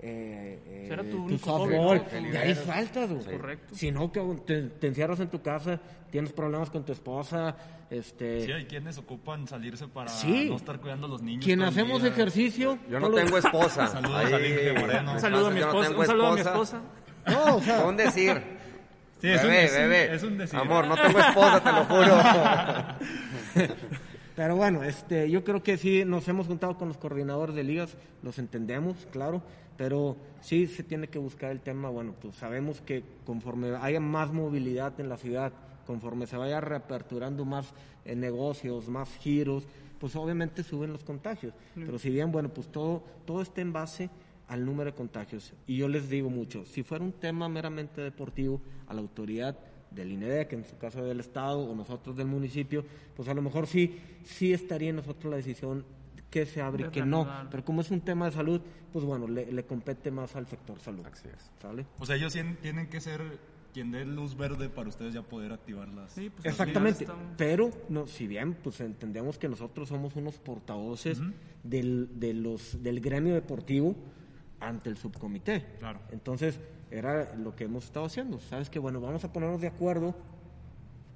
Eh, 0.06 0.60
eh, 0.66 0.86
Será 0.90 1.02
tu 1.04 1.12
tu 1.12 1.24
único 1.24 1.46
softball, 1.46 2.04
¿no? 2.12 2.30
De 2.32 2.38
ahí 2.38 2.54
faltas, 2.56 3.10
güey. 3.10 3.38
Correcto. 3.38 3.74
Si 3.74 3.90
no, 3.90 4.12
que 4.12 4.20
te, 4.46 4.64
te 4.64 4.88
encierras 4.88 5.20
en 5.22 5.30
tu 5.30 5.42
casa, 5.42 5.80
tienes 6.12 6.34
problemas 6.34 6.70
con 6.70 6.84
tu 6.84 6.92
esposa, 6.92 7.56
este... 7.90 8.46
Sí, 8.46 8.52
hay 8.52 8.66
quienes 8.66 8.98
ocupan 8.98 9.48
salirse 9.48 9.88
para 9.88 10.10
Sí. 10.10 10.48
no 10.50 10.58
estar 10.58 10.82
cuidando 10.82 11.08
a 11.08 11.10
los 11.10 11.22
niños. 11.22 11.46
quien 11.46 11.62
hacemos 11.62 12.02
día. 12.02 12.12
ejercicio... 12.12 12.78
Yo 12.90 13.00
no 13.00 13.08
los- 13.08 13.24
tengo 13.24 13.38
esposa. 13.38 13.88
Saludos 13.94 14.22
Moreno. 14.82 15.14
Un 15.14 15.20
saludo 15.22 15.48
a 15.48 15.52
mi 15.52 15.60
no 15.62 15.66
esposa. 15.68 15.88
tengo 15.88 16.02
Un 16.02 16.06
saludo 16.08 16.28
a 16.28 16.34
mi 16.34 16.42
esposa. 16.42 16.82
No, 17.28 17.56
o 17.56 17.62
sea, 17.62 17.86
un 17.86 17.96
decir. 17.96 18.44
Sí, 19.22 19.30
es 19.30 19.42
un 19.42 19.48
bebé, 19.50 19.62
decir, 19.62 19.80
bebé. 19.80 20.16
es 20.16 20.24
un 20.24 20.38
decir. 20.38 20.60
Amor, 20.60 20.86
no 20.86 20.96
tengo 20.98 21.18
esposa, 21.20 21.64
te 21.64 21.72
lo 21.72 21.86
juro. 21.86 22.18
Pero 24.36 24.56
bueno, 24.56 24.84
este, 24.84 25.30
yo 25.30 25.44
creo 25.44 25.62
que 25.62 25.78
sí 25.78 26.06
nos 26.06 26.28
hemos 26.28 26.48
juntado 26.48 26.78
con 26.78 26.88
los 26.88 26.98
coordinadores 26.98 27.56
de 27.56 27.64
ligas, 27.64 27.96
los 28.24 28.40
entendemos, 28.40 29.08
claro, 29.12 29.44
pero 29.78 30.18
sí 30.42 30.66
se 30.68 30.84
tiene 30.84 31.08
que 31.08 31.20
buscar 31.20 31.52
el 31.52 31.60
tema, 31.60 31.90
bueno, 31.90 32.16
pues 32.20 32.36
sabemos 32.36 32.82
que 32.82 33.04
conforme 33.26 33.76
haya 33.76 34.00
más 34.00 34.32
movilidad 34.32 35.00
en 35.00 35.10
la 35.10 35.18
ciudad, 35.18 35.54
conforme 35.86 36.26
se 36.26 36.38
vaya 36.38 36.62
reaperturando 36.62 37.46
más 37.46 37.74
eh, 38.06 38.16
negocios, 38.16 38.90
más 38.90 39.10
giros, 39.18 39.66
pues 40.00 40.16
obviamente 40.16 40.64
suben 40.64 40.92
los 40.92 41.04
contagios. 41.04 41.54
Pero 41.76 41.98
si 42.00 42.10
bien, 42.10 42.32
bueno, 42.32 42.50
pues 42.50 42.68
todo, 42.68 43.04
todo 43.26 43.42
está 43.42 43.62
en 43.62 43.72
base 43.72 44.10
al 44.48 44.66
número 44.66 44.92
de 44.92 44.98
contagios. 44.98 45.54
Y 45.68 45.78
yo 45.78 45.88
les 45.88 46.10
digo 46.10 46.30
mucho, 46.30 46.66
si 46.66 46.84
fuera 46.84 47.06
un 47.06 47.14
tema 47.14 47.48
meramente 47.48 48.02
deportivo, 48.02 48.60
a 48.88 48.94
la 48.94 49.02
autoridad 49.02 49.58
del 49.96 50.12
INEDEC, 50.12 50.54
en 50.54 50.66
su 50.66 50.78
caso 50.78 51.04
del 51.04 51.20
Estado, 51.20 51.60
o 51.60 51.76
nosotros 51.76 52.16
del 52.16 52.28
municipio, 52.28 52.84
pues 53.16 53.28
a 53.28 53.34
lo 53.34 53.42
mejor 53.42 53.68
sí, 53.68 53.98
sí 54.24 54.54
estaría 54.54 54.90
en 54.90 54.96
nosotros 54.98 55.30
la 55.32 55.38
decisión 55.38 55.86
que 56.30 56.46
se 56.46 56.62
abre 56.62 56.88
y 56.88 56.90
que 56.90 57.06
no. 57.06 57.28
Pero 57.52 57.64
como 57.64 57.82
es 57.82 57.92
un 57.92 58.02
tema 58.02 58.26
de 58.26 58.32
salud, 58.32 58.60
pues 58.92 59.06
bueno, 59.06 59.28
le, 59.28 59.52
le 59.52 59.66
compete 59.66 60.10
más 60.12 60.36
al 60.36 60.48
sector 60.48 60.80
salud. 60.80 61.06
Así 61.06 61.28
es. 61.28 61.52
¿Sale? 61.62 61.86
O 62.00 62.06
sea, 62.06 62.16
ellos 62.16 62.36
tien- 62.36 62.58
tienen 62.60 62.88
que 62.88 63.00
ser 63.02 63.22
quien 63.72 63.92
dé 63.92 64.04
luz 64.06 64.36
verde 64.38 64.70
para 64.70 64.90
ustedes 64.90 65.14
ya 65.14 65.22
poder 65.24 65.52
activarlas. 65.52 66.12
Sí, 66.12 66.30
pues, 66.30 66.46
Exactamente, 66.46 67.08
pero 67.38 67.72
no, 67.90 68.06
si 68.08 68.28
bien 68.28 68.54
pues 68.56 68.80
entendemos 68.82 69.38
que 69.40 69.48
nosotros 69.50 69.90
somos 69.90 70.16
unos 70.16 70.36
portavoces 70.40 71.20
del, 71.64 72.20
de 72.20 72.34
los, 72.34 72.82
del 72.84 73.00
gremio 73.00 73.34
deportivo 73.34 73.96
ante 74.68 74.90
el 74.90 74.98
subcomité. 74.98 75.66
Claro. 75.80 76.00
Entonces, 76.12 76.60
era 76.92 77.34
lo 77.36 77.56
que 77.56 77.66
hemos 77.66 77.86
estado 77.86 78.06
haciendo. 78.06 78.40
Sabes 78.40 78.70
que, 78.70 78.80
bueno, 78.80 79.02
vamos 79.02 79.24
a 79.24 79.32
ponernos 79.34 79.62
de 79.62 79.68
acuerdo 79.68 80.16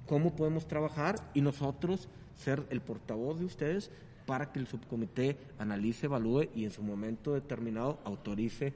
cómo 0.06 0.34
podemos 0.34 0.66
trabajar 0.66 1.16
y 1.34 1.40
nosotros 1.40 2.08
ser 2.36 2.64
el 2.70 2.80
portavoz 2.80 3.38
de 3.38 3.44
ustedes 3.44 3.90
para 4.26 4.52
que 4.52 4.58
el 4.58 4.66
subcomité 4.66 5.36
analice, 5.58 6.06
evalúe 6.06 6.48
y 6.54 6.64
en 6.64 6.70
su 6.70 6.82
momento 6.82 7.34
determinado 7.34 7.98
autorice 8.04 8.72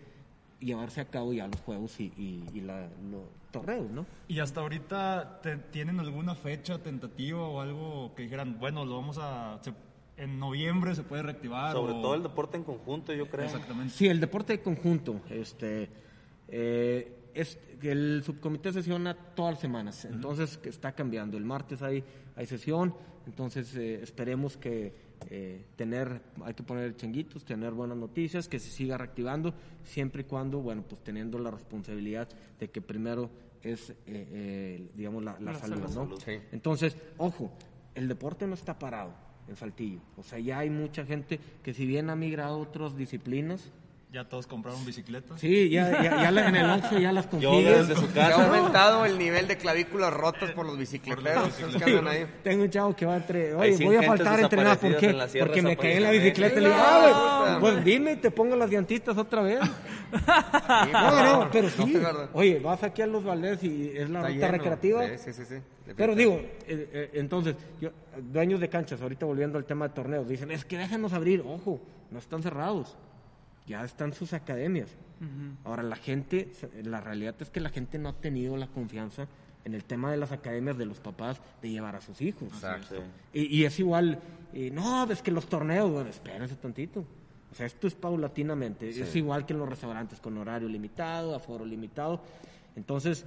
llevarse 0.60 1.00
a 1.00 1.06
cabo 1.06 1.32
ya 1.32 1.46
los 1.48 1.60
juegos 1.60 1.98
y, 2.00 2.04
y, 2.16 2.44
y 2.54 2.60
la- 2.60 2.88
los 3.10 3.22
torneos, 3.50 3.90
¿no? 3.90 4.06
Y 4.28 4.38
hasta 4.38 4.60
ahorita, 4.60 5.40
te- 5.42 5.56
¿tienen 5.56 5.98
alguna 6.00 6.34
fecha 6.34 6.78
tentativa 6.78 7.40
o 7.40 7.60
algo 7.60 8.12
que 8.14 8.22
dijeran, 8.22 8.58
bueno, 8.60 8.84
lo 8.84 8.96
vamos 8.96 9.18
a... 9.20 9.58
se- 9.62 9.74
en 10.16 10.38
noviembre 10.38 10.94
se 10.94 11.02
puede 11.02 11.22
reactivar? 11.22 11.72
Sobre 11.72 11.92
o- 11.94 12.00
todo 12.02 12.14
el 12.14 12.22
deporte 12.22 12.56
en 12.56 12.64
conjunto, 12.64 13.12
yo 13.12 13.28
creo. 13.28 13.46
Exactamente. 13.46 13.92
Sí, 13.94 14.08
el 14.08 14.20
deporte 14.20 14.52
de 14.54 14.60
conjunto. 14.62 15.20
Este, 15.30 15.88
eh, 16.48 17.16
es, 17.34 17.58
el 17.82 18.22
subcomité 18.24 18.72
sesiona 18.72 19.14
todas 19.14 19.52
las 19.54 19.60
semanas, 19.60 20.04
entonces 20.04 20.58
que 20.58 20.68
está 20.68 20.92
cambiando. 20.92 21.36
El 21.38 21.44
martes 21.44 21.82
hay, 21.82 22.04
hay 22.36 22.46
sesión, 22.46 22.94
entonces 23.26 23.74
eh, 23.76 24.00
esperemos 24.02 24.56
que 24.56 24.92
eh, 25.30 25.64
tener, 25.76 26.20
hay 26.44 26.52
que 26.54 26.62
poner 26.62 26.94
chenguitos, 26.96 27.44
tener 27.44 27.72
buenas 27.72 27.96
noticias, 27.96 28.48
que 28.48 28.58
se 28.58 28.70
siga 28.70 28.98
reactivando, 28.98 29.54
siempre 29.84 30.22
y 30.22 30.24
cuando, 30.24 30.58
bueno, 30.60 30.82
pues 30.88 31.02
teniendo 31.02 31.38
la 31.38 31.50
responsabilidad 31.50 32.28
de 32.60 32.68
que 32.70 32.80
primero 32.82 33.30
es, 33.62 33.90
eh, 33.90 33.94
eh, 34.06 34.88
digamos, 34.94 35.22
la, 35.24 35.38
la 35.40 35.52
La 35.52 35.58
salud, 35.58 35.88
salud. 35.88 36.08
¿no? 36.10 36.16
Sí. 36.18 36.32
Entonces, 36.50 36.96
ojo, 37.18 37.50
el 37.94 38.08
deporte 38.08 38.46
no 38.46 38.54
está 38.54 38.78
parado 38.78 39.14
en 39.48 39.56
Saltillo. 39.56 40.00
O 40.16 40.22
sea, 40.22 40.38
ya 40.38 40.60
hay 40.60 40.70
mucha 40.70 41.04
gente 41.04 41.40
que 41.62 41.74
si 41.74 41.86
bien 41.86 42.10
ha 42.10 42.16
migrado 42.16 42.54
a 42.54 42.58
otras 42.58 42.96
disciplinas, 42.96 43.72
Ya 44.12 44.28
todos 44.28 44.46
compraron 44.46 44.84
bicicletas. 44.84 45.40
Sí, 45.40 45.70
ya, 45.70 45.90
ya, 46.02 46.22
ya 46.24 46.30
la- 46.30 46.48
en 46.48 46.56
el 46.56 46.70
Oxxo 46.70 46.98
ya 46.98 47.12
las 47.12 47.26
consigues. 47.26 47.88
desde 47.88 47.98
su 47.98 48.06
Se 48.12 48.20
ha 48.20 48.34
aumentado 48.34 49.06
el 49.06 49.16
nivel 49.16 49.48
de 49.48 49.56
clavículas 49.56 50.12
rotas 50.12 50.50
por 50.50 50.66
los 50.66 50.76
bicicleteros 50.76 51.48
que 51.82 51.98
ahí. 52.10 52.26
Tengo 52.44 52.64
un 52.64 52.68
chavo 52.70 52.94
que 52.94 53.06
va 53.06 53.16
entre, 53.16 53.54
oye, 53.54 53.82
voy 53.82 53.96
a 53.96 54.02
faltar 54.02 54.38
a 54.38 54.42
entrenar, 54.42 54.78
¿por 54.78 54.96
qué? 54.98 55.06
en 55.08 55.38
Porque 55.38 55.62
me 55.62 55.78
caí 55.78 55.92
en 55.96 56.02
la 56.02 56.10
bicicleta 56.10 56.60
y 56.60 56.62
le 56.62 56.68
digo, 56.68 56.78
No, 56.78 56.84
ah, 56.84 57.56
pues 57.58 57.82
dime, 57.84 58.16
te 58.16 58.30
pongo 58.30 58.54
las 58.54 58.70
llantitas 58.70 59.16
otra 59.16 59.40
vez. 59.42 59.60
Sí, 59.62 60.90
No, 60.92 61.24
no, 61.44 61.48
pero 61.50 61.70
sí. 61.70 61.96
Oye, 62.34 62.60
vas 62.60 62.82
aquí 62.82 63.00
a 63.00 63.06
Los 63.06 63.24
Valdés 63.24 63.64
y 63.64 63.92
es 63.96 64.10
la 64.10 64.18
Está 64.20 64.28
ruta 64.28 64.28
lleno. 64.46 64.48
recreativa. 64.52 65.08
Sí, 65.08 65.14
sí, 65.18 65.32
sí, 65.32 65.42
sí. 65.48 65.54
Pero 65.96 66.14
digo, 66.14 66.34
eh, 66.34 66.88
eh, 66.92 67.10
entonces, 67.14 67.56
yo, 67.80 67.90
dueños 68.30 68.60
de 68.60 68.68
canchas, 68.68 69.00
ahorita 69.00 69.24
volviendo 69.24 69.56
al 69.56 69.64
tema 69.64 69.88
de 69.88 69.94
torneos, 69.94 70.28
dicen, 70.28 70.50
es 70.50 70.66
que 70.66 70.76
déjanos 70.76 71.14
abrir, 71.14 71.42
ojo, 71.46 71.80
no 72.10 72.18
están 72.18 72.42
cerrados, 72.42 72.96
ya 73.66 73.84
están 73.84 74.12
sus 74.12 74.32
academias. 74.32 74.88
Ahora, 75.64 75.84
la 75.84 75.94
gente, 75.94 76.50
la 76.82 77.00
realidad 77.00 77.36
es 77.38 77.48
que 77.48 77.60
la 77.60 77.68
gente 77.68 77.96
no 77.96 78.08
ha 78.08 78.12
tenido 78.14 78.56
la 78.56 78.66
confianza 78.66 79.28
en 79.64 79.74
el 79.74 79.84
tema 79.84 80.10
de 80.10 80.16
las 80.16 80.32
academias 80.32 80.76
de 80.76 80.84
los 80.84 80.98
papás 80.98 81.40
de 81.62 81.70
llevar 81.70 81.94
a 81.94 82.00
sus 82.00 82.20
hijos. 82.20 82.48
Exacto. 82.54 82.96
Y, 83.32 83.42
y 83.56 83.64
es 83.64 83.78
igual, 83.78 84.18
eh, 84.52 84.72
no, 84.72 85.08
es 85.10 85.22
que 85.22 85.30
los 85.30 85.46
torneos, 85.46 85.88
bueno, 85.90 86.10
espérense 86.10 86.56
tantito. 86.56 87.04
O 87.52 87.54
sea, 87.54 87.66
esto 87.66 87.86
es 87.86 87.94
paulatinamente. 87.94 88.88
Es 88.88 89.14
igual 89.14 89.46
que 89.46 89.52
en 89.52 89.60
los 89.60 89.68
restaurantes 89.68 90.18
con 90.18 90.36
horario 90.38 90.68
limitado, 90.68 91.36
aforo 91.36 91.64
limitado. 91.64 92.20
Entonces, 92.74 93.24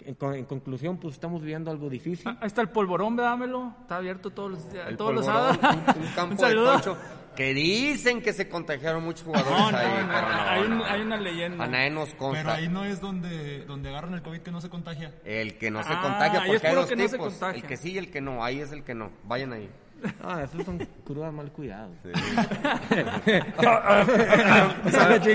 en, 0.00 0.16
en 0.34 0.44
conclusión, 0.46 0.96
pues 0.96 1.14
estamos 1.14 1.42
viviendo 1.42 1.70
algo 1.70 1.88
difícil. 1.88 2.26
Ah, 2.26 2.38
Ahí 2.40 2.46
está 2.48 2.62
el 2.62 2.70
polvorón, 2.70 3.14
dámelo. 3.14 3.74
Está 3.82 3.98
abierto 3.98 4.30
todos 4.30 4.50
los. 4.50 4.74
El 4.88 4.96
todos 4.96 5.14
los 5.14 5.26
sábados. 5.26 5.58
un, 5.62 6.02
un 6.02 6.08
campo 6.14 6.34
de 6.36 6.40
saludo. 6.40 6.72
tocho 6.76 6.96
que 7.40 7.54
dicen 7.54 8.20
que 8.20 8.34
se 8.34 8.48
contagiaron 8.50 9.02
muchos 9.02 9.22
jugadores 9.24 9.72
No, 9.72 9.78
ahí, 9.78 9.88
no, 9.88 9.94
pero 10.12 10.28
no, 10.28 10.40
hay, 10.50 10.60
un- 10.62 10.78
no. 10.78 10.84
hay 10.84 11.00
una 11.00 11.16
leyenda. 11.16 11.64
A 11.64 11.68
nadie 11.68 11.88
nos 11.90 12.12
consta. 12.14 12.42
Pero 12.42 12.52
ahí 12.54 12.68
no 12.68 12.84
es 12.84 13.00
donde, 13.00 13.64
donde 13.64 13.88
agarran 13.88 14.12
el 14.12 14.20
COVID 14.20 14.40
que 14.40 14.50
no 14.50 14.60
se 14.60 14.68
contagia. 14.68 15.14
El 15.24 15.56
que 15.56 15.70
no 15.70 15.82
se 15.82 15.88
Ah, 15.90 16.00
contagia, 16.02 16.40
es 16.40 16.46
porque 16.50 16.66
hay 16.68 16.74
dos 16.74 16.86
que 16.86 16.96
no 16.96 17.08
se 17.08 17.16
tipos. 17.16 17.40
el 17.54 17.62
que 17.62 17.76
sí 17.78 17.92
y 17.92 17.98
el 17.98 18.10
que 18.10 18.20
no. 18.20 18.44
Ahí 18.44 18.60
es 18.60 18.72
el 18.72 18.84
que 18.84 18.94
no. 18.94 19.10
Vayan 19.24 19.54
ahí. 19.54 19.70
Ah, 20.22 20.42
esos 20.44 20.64
son 20.66 20.78
crudas 21.04 21.32
mal 21.32 21.50
cuidados. 21.52 21.96
Un 22.04 22.12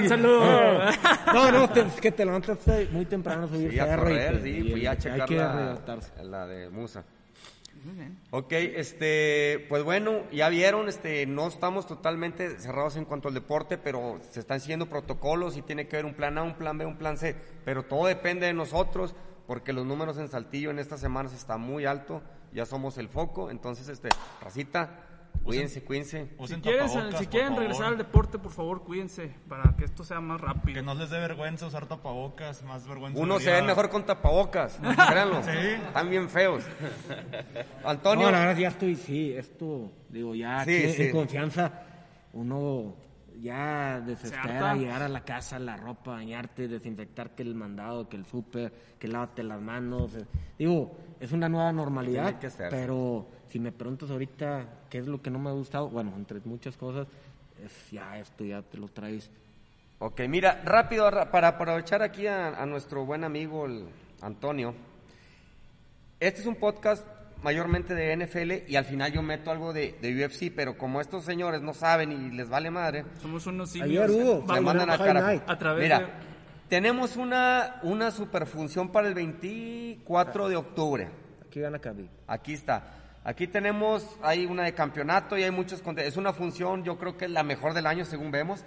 saludo. 0.10 0.92
No, 1.34 1.52
no, 1.52 1.70
te- 1.70 1.82
es 1.82 2.02
que 2.02 2.12
te 2.12 2.26
levantas 2.26 2.58
muy 2.92 3.06
temprano 3.06 3.46
a 3.46 3.48
subir 3.48 3.70
Fui 3.70 3.80
a 3.80 3.96
correr, 3.96 4.42
sí, 4.44 4.50
y 4.50 4.72
fui 4.72 4.86
a 4.86 4.98
checar 4.98 5.30
la 6.24 6.46
de 6.48 6.70
Musa. 6.70 7.04
Ok, 8.32 8.52
este, 8.52 9.66
pues 9.70 9.84
bueno, 9.84 10.24
ya 10.32 10.50
vieron, 10.50 10.90
este, 10.90 11.26
no 11.26 11.48
estamos 11.48 11.88
totalmente 11.88 12.60
cerrados 12.60 12.96
en 12.96 13.06
cuanto 13.06 13.28
al 13.28 13.34
deporte, 13.34 13.78
pero 13.78 14.20
se 14.30 14.40
están 14.40 14.60
siguiendo 14.60 14.88
protocolos 14.88 15.58
y 15.58 15.62
tiene 15.62 15.88
que 15.88 15.98
haber 15.98 16.06
un 16.06 16.16
plan 16.16 16.38
A, 16.38 16.44
un 16.44 16.56
plan 16.56 16.78
B, 16.78 16.86
un 16.86 16.98
plan 16.98 17.18
C, 17.18 17.36
pero 17.64 17.84
todo 17.84 18.08
depende 18.08 18.48
de 18.48 18.54
nosotros, 18.54 19.16
porque 19.48 19.74
los 19.74 19.86
números 19.86 20.18
en 20.18 20.28
Saltillo 20.28 20.72
en 20.72 20.80
estas 20.80 21.00
semanas 21.00 21.34
están 21.34 21.62
muy 21.62 21.86
alto, 21.86 22.22
ya 22.54 22.66
somos 22.66 22.98
el 22.98 23.10
foco, 23.10 23.52
entonces, 23.52 23.88
este, 23.88 24.10
racita, 24.42 25.06
cuídense, 25.44 25.84
cuídense. 25.84 26.30
Si 26.48 26.56
quieren, 26.62 26.90
si 26.90 27.26
regresar 27.60 27.86
al 27.88 27.98
deporte, 27.98 28.40
por 28.40 28.52
favor, 28.52 28.84
cuídense 28.84 29.32
para 29.48 29.76
que 29.76 29.86
esto 29.86 30.04
sea 30.04 30.20
más 30.22 30.40
Que 30.40 30.48
rápido. 30.48 30.84
no 30.84 30.94
les 30.96 31.10
dé 31.10 31.20
vergüenza 31.20 31.68
usar 31.68 31.86
tapabocas, 31.88 32.64
más 32.64 32.88
vergüenza. 32.88 33.20
Uno 33.20 33.40
se 33.40 33.52
ve 33.52 33.62
mejor 33.62 33.90
con 33.90 34.06
tapabocas, 34.06 34.80
créanlo, 35.10 35.42
Sí. 35.44 35.52
están 35.88 36.10
bien 36.10 36.30
feos. 36.30 36.64
Antonio, 37.84 38.26
No, 38.26 38.32
la 38.32 38.40
verdad 38.40 38.58
ya 38.58 38.68
estoy, 38.70 38.96
sí, 38.96 39.34
esto, 39.34 39.92
digo, 40.10 40.36
ya 40.36 40.64
Sí, 40.66 40.94
en 40.98 41.12
confianza, 41.12 41.72
uno 42.34 42.96
ya 43.42 44.00
Se 44.04 44.12
desespera 44.12 44.76
llegar 44.76 45.02
a 45.04 45.10
la 45.10 45.26
casa, 45.26 45.60
la 45.60 45.76
ropa, 45.76 46.12
bañarte, 46.12 46.68
desinfectar 46.70 47.32
que 47.36 47.44
el 47.44 47.54
mandado, 47.54 48.08
que 48.08 48.16
el 48.16 48.26
súper, 48.26 48.72
que 48.98 49.08
lávate 49.10 49.44
las 49.44 49.60
manos. 49.62 50.16
eh. 50.16 50.26
Digo, 50.58 50.98
es 51.20 51.32
una 51.34 51.50
nueva 51.50 51.72
normalidad, 51.74 52.36
Tiene 52.40 52.56
que 52.56 52.64
pero 52.70 53.28
si 53.56 53.60
me 53.62 53.72
preguntas 53.72 54.12
ahorita 54.12 54.66
qué 54.90 54.98
es 54.98 55.08
lo 55.08 55.22
que 55.22 55.30
no 55.32 55.40
me 55.40 55.50
ha 55.50 55.54
gustado, 55.54 55.88
bueno, 55.88 56.12
entre 56.18 56.42
muchas 56.44 56.76
cosas, 56.76 57.08
es 57.64 57.72
ya 57.90 58.20
esto 58.20 58.44
ya 58.44 58.62
te 58.62 58.78
lo 58.78 58.90
traes. 58.90 59.32
Ok, 60.00 60.20
mira, 60.28 60.62
rápido, 60.66 61.10
ra- 61.10 61.32
para 61.32 61.48
aprovechar 61.48 62.02
aquí 62.02 62.28
a, 62.28 62.50
a 62.62 62.66
nuestro 62.66 63.06
buen 63.06 63.24
amigo 63.24 63.66
el 63.66 63.86
Antonio. 64.22 64.76
Este 66.20 66.42
es 66.42 66.48
un 66.48 66.56
podcast 66.58 67.08
mayormente 67.44 67.96
de 67.96 68.18
NFL 68.26 68.70
y 68.70 68.76
al 68.76 68.84
final 68.84 69.14
yo 69.14 69.22
meto 69.22 69.50
algo 69.52 69.72
de, 69.72 69.96
de 70.02 70.26
UFC, 70.26 70.52
pero 70.54 70.78
como 70.78 71.00
estos 71.00 71.24
señores 71.24 71.62
no 71.62 71.74
saben 71.74 72.12
y 72.12 72.32
les 72.36 72.50
vale 72.50 72.70
madre, 72.72 73.06
Somos 73.22 73.48
unos 73.48 73.74
Ayer 73.76 74.10
simios. 74.10 74.46
Vamos, 74.46 74.64
mandan 74.64 74.90
a 74.90 74.98
Fight 74.98 75.08
cara. 75.14 75.22
Night. 75.28 75.44
A 75.48 75.58
través 75.58 75.82
Mira, 75.82 76.00
de- 76.00 76.08
tenemos 76.68 77.16
una, 77.16 77.80
una 77.84 78.12
superfunción 78.12 78.92
para 78.92 79.08
el 79.08 79.14
24 79.14 80.50
de 80.50 80.58
octubre. 80.58 81.08
Aquí 81.48 81.62
gana 81.62 81.80
Cabi. 81.80 82.10
Aquí 82.28 82.52
está. 82.52 83.04
Aquí 83.26 83.48
tenemos, 83.48 84.06
hay 84.22 84.46
una 84.46 84.64
de 84.64 84.76
campeonato 84.76 85.36
y 85.36 85.42
hay 85.42 85.50
muchos 85.50 85.82
Es 85.98 86.16
una 86.16 86.32
función, 86.32 86.84
yo 86.84 87.00
creo 87.00 87.18
que 87.18 87.26
es 87.26 87.32
la 87.32 87.42
mejor 87.42 87.74
del 87.74 87.88
año 87.88 88.06
según 88.06 88.30
vemos. 88.30 88.64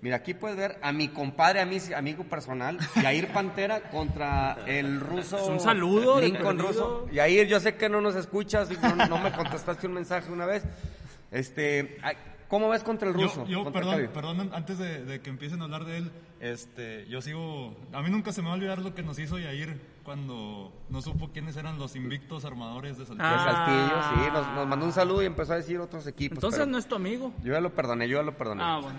Mira, 0.00 0.16
aquí 0.16 0.32
puedes 0.32 0.56
ver 0.56 0.78
a 0.80 0.90
mi 0.92 1.08
compadre, 1.08 1.60
a 1.60 1.66
mi 1.66 1.76
amigo 1.94 2.24
personal, 2.24 2.78
Yair 3.02 3.28
Pantera 3.28 3.90
contra 3.90 4.56
el 4.66 4.98
ruso. 4.98 5.36
Es 5.36 5.46
un 5.46 5.60
saludo 5.60 6.18
Lincoln 6.18 6.58
ruso. 6.58 7.06
Yair, 7.12 7.46
yo 7.46 7.60
sé 7.60 7.74
que 7.74 7.90
no 7.90 8.00
nos 8.00 8.14
escuchas 8.14 8.70
y 8.70 8.78
no, 8.78 8.96
no 8.96 9.18
me 9.18 9.30
contestaste 9.30 9.86
un 9.86 9.92
mensaje 9.92 10.32
una 10.32 10.46
vez. 10.46 10.64
Este, 11.30 11.98
¿cómo 12.48 12.70
ves 12.70 12.82
contra 12.82 13.08
el 13.08 13.14
ruso? 13.14 13.44
Yo, 13.46 13.64
yo 13.64 13.72
perdón, 13.72 14.10
perdón, 14.14 14.50
antes 14.54 14.78
de, 14.78 15.04
de 15.04 15.20
que 15.20 15.28
empiecen 15.28 15.60
a 15.60 15.64
hablar 15.64 15.84
de 15.84 15.98
él, 15.98 16.10
este, 16.40 17.06
yo 17.08 17.20
sigo, 17.20 17.76
a 17.92 18.00
mí 18.00 18.08
nunca 18.08 18.32
se 18.32 18.40
me 18.40 18.46
va 18.48 18.54
a 18.54 18.56
olvidar 18.56 18.78
lo 18.78 18.94
que 18.94 19.02
nos 19.02 19.18
hizo 19.18 19.38
Yair 19.38 19.91
cuando 20.04 20.72
no 20.88 21.00
supo 21.02 21.30
quiénes 21.32 21.56
eran 21.56 21.78
los 21.78 21.94
invictos 21.96 22.44
armadores 22.44 22.98
de 22.98 23.06
Saltillo. 23.06 23.28
De 23.28 23.34
Ah. 23.34 24.02
Saltillo, 24.08 24.24
sí, 24.24 24.30
nos, 24.32 24.54
nos 24.54 24.66
mandó 24.66 24.86
un 24.86 24.92
saludo 24.92 25.22
y 25.22 25.26
empezó 25.26 25.52
a 25.52 25.56
decir 25.56 25.78
otros 25.80 26.06
equipos. 26.06 26.36
Entonces 26.38 26.66
no 26.66 26.78
es 26.78 26.86
tu 26.86 26.94
amigo. 26.96 27.32
Yo 27.42 27.52
ya 27.52 27.60
lo 27.60 27.74
perdoné, 27.74 28.08
yo 28.08 28.18
ya 28.18 28.22
lo 28.22 28.36
perdoné. 28.36 28.62
Ah, 28.64 28.78
bueno. 28.82 28.98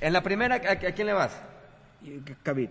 En 0.00 0.12
la 0.12 0.22
primera, 0.22 0.56
¿a, 0.56 0.72
a 0.72 0.92
quién 0.92 1.06
le 1.06 1.12
vas? 1.12 1.40
Khabib. 2.42 2.70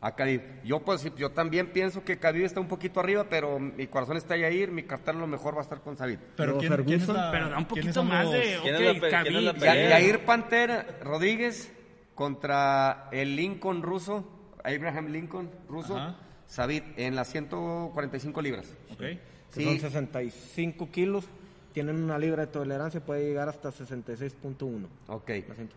A 0.00 0.12
Khabib. 0.14 0.40
Yo 0.64 0.78
pues 0.80 1.04
yo 1.16 1.30
también 1.32 1.72
pienso 1.72 2.04
que 2.04 2.18
Khabib 2.18 2.44
está 2.44 2.60
un 2.60 2.68
poquito 2.68 3.00
arriba, 3.00 3.26
pero 3.28 3.58
mi 3.58 3.86
corazón 3.88 4.16
está 4.16 4.34
ahí 4.34 4.44
a 4.44 4.50
ir, 4.50 4.70
mi 4.70 4.84
cartel 4.84 5.16
a 5.16 5.20
lo 5.20 5.26
mejor 5.26 5.54
va 5.56 5.58
a 5.58 5.62
estar 5.62 5.80
con 5.80 5.96
Khabib. 5.96 6.20
Pero 6.36 6.56
¿quién, 6.58 6.72
quién 6.84 7.00
es 7.00 7.06
Ferguson. 7.06 7.16
la- 7.16 7.30
Pero 7.32 7.48
da 7.50 7.58
un 7.58 7.64
poquito 7.66 8.04
más 8.04 8.30
de. 8.30 8.58
¿Quién 8.62 8.74
es 8.76 8.80
ok, 8.80 8.86
la 8.94 9.00
pe- 9.00 9.08
quién 9.10 9.36
es 9.36 9.42
la 9.42 9.50
Khabib, 9.52 9.60
pelea? 9.60 9.74
Ya- 9.74 9.82
ya. 9.82 9.98
Yair 9.98 10.24
Pantera 10.24 10.86
Rodríguez 11.02 11.72
contra 12.14 13.08
el 13.10 13.34
Lincoln 13.34 13.82
ruso, 13.82 14.24
Abraham 14.62 15.06
Lincoln 15.08 15.50
ruso, 15.68 15.96
Ajá. 15.96 16.16
Sabit, 16.48 16.82
en 16.96 17.14
las 17.14 17.30
145 17.30 18.42
libras. 18.42 18.66
Ok. 18.92 19.02
Sí. 19.50 19.64
son 19.64 19.78
65 19.80 20.90
kilos, 20.90 21.24
tienen 21.72 22.02
una 22.02 22.18
libra 22.18 22.44
de 22.46 22.52
tolerancia, 22.52 23.00
puede 23.04 23.24
llegar 23.26 23.48
hasta 23.48 23.70
66.1. 23.70 24.86
Ok. 25.08 25.30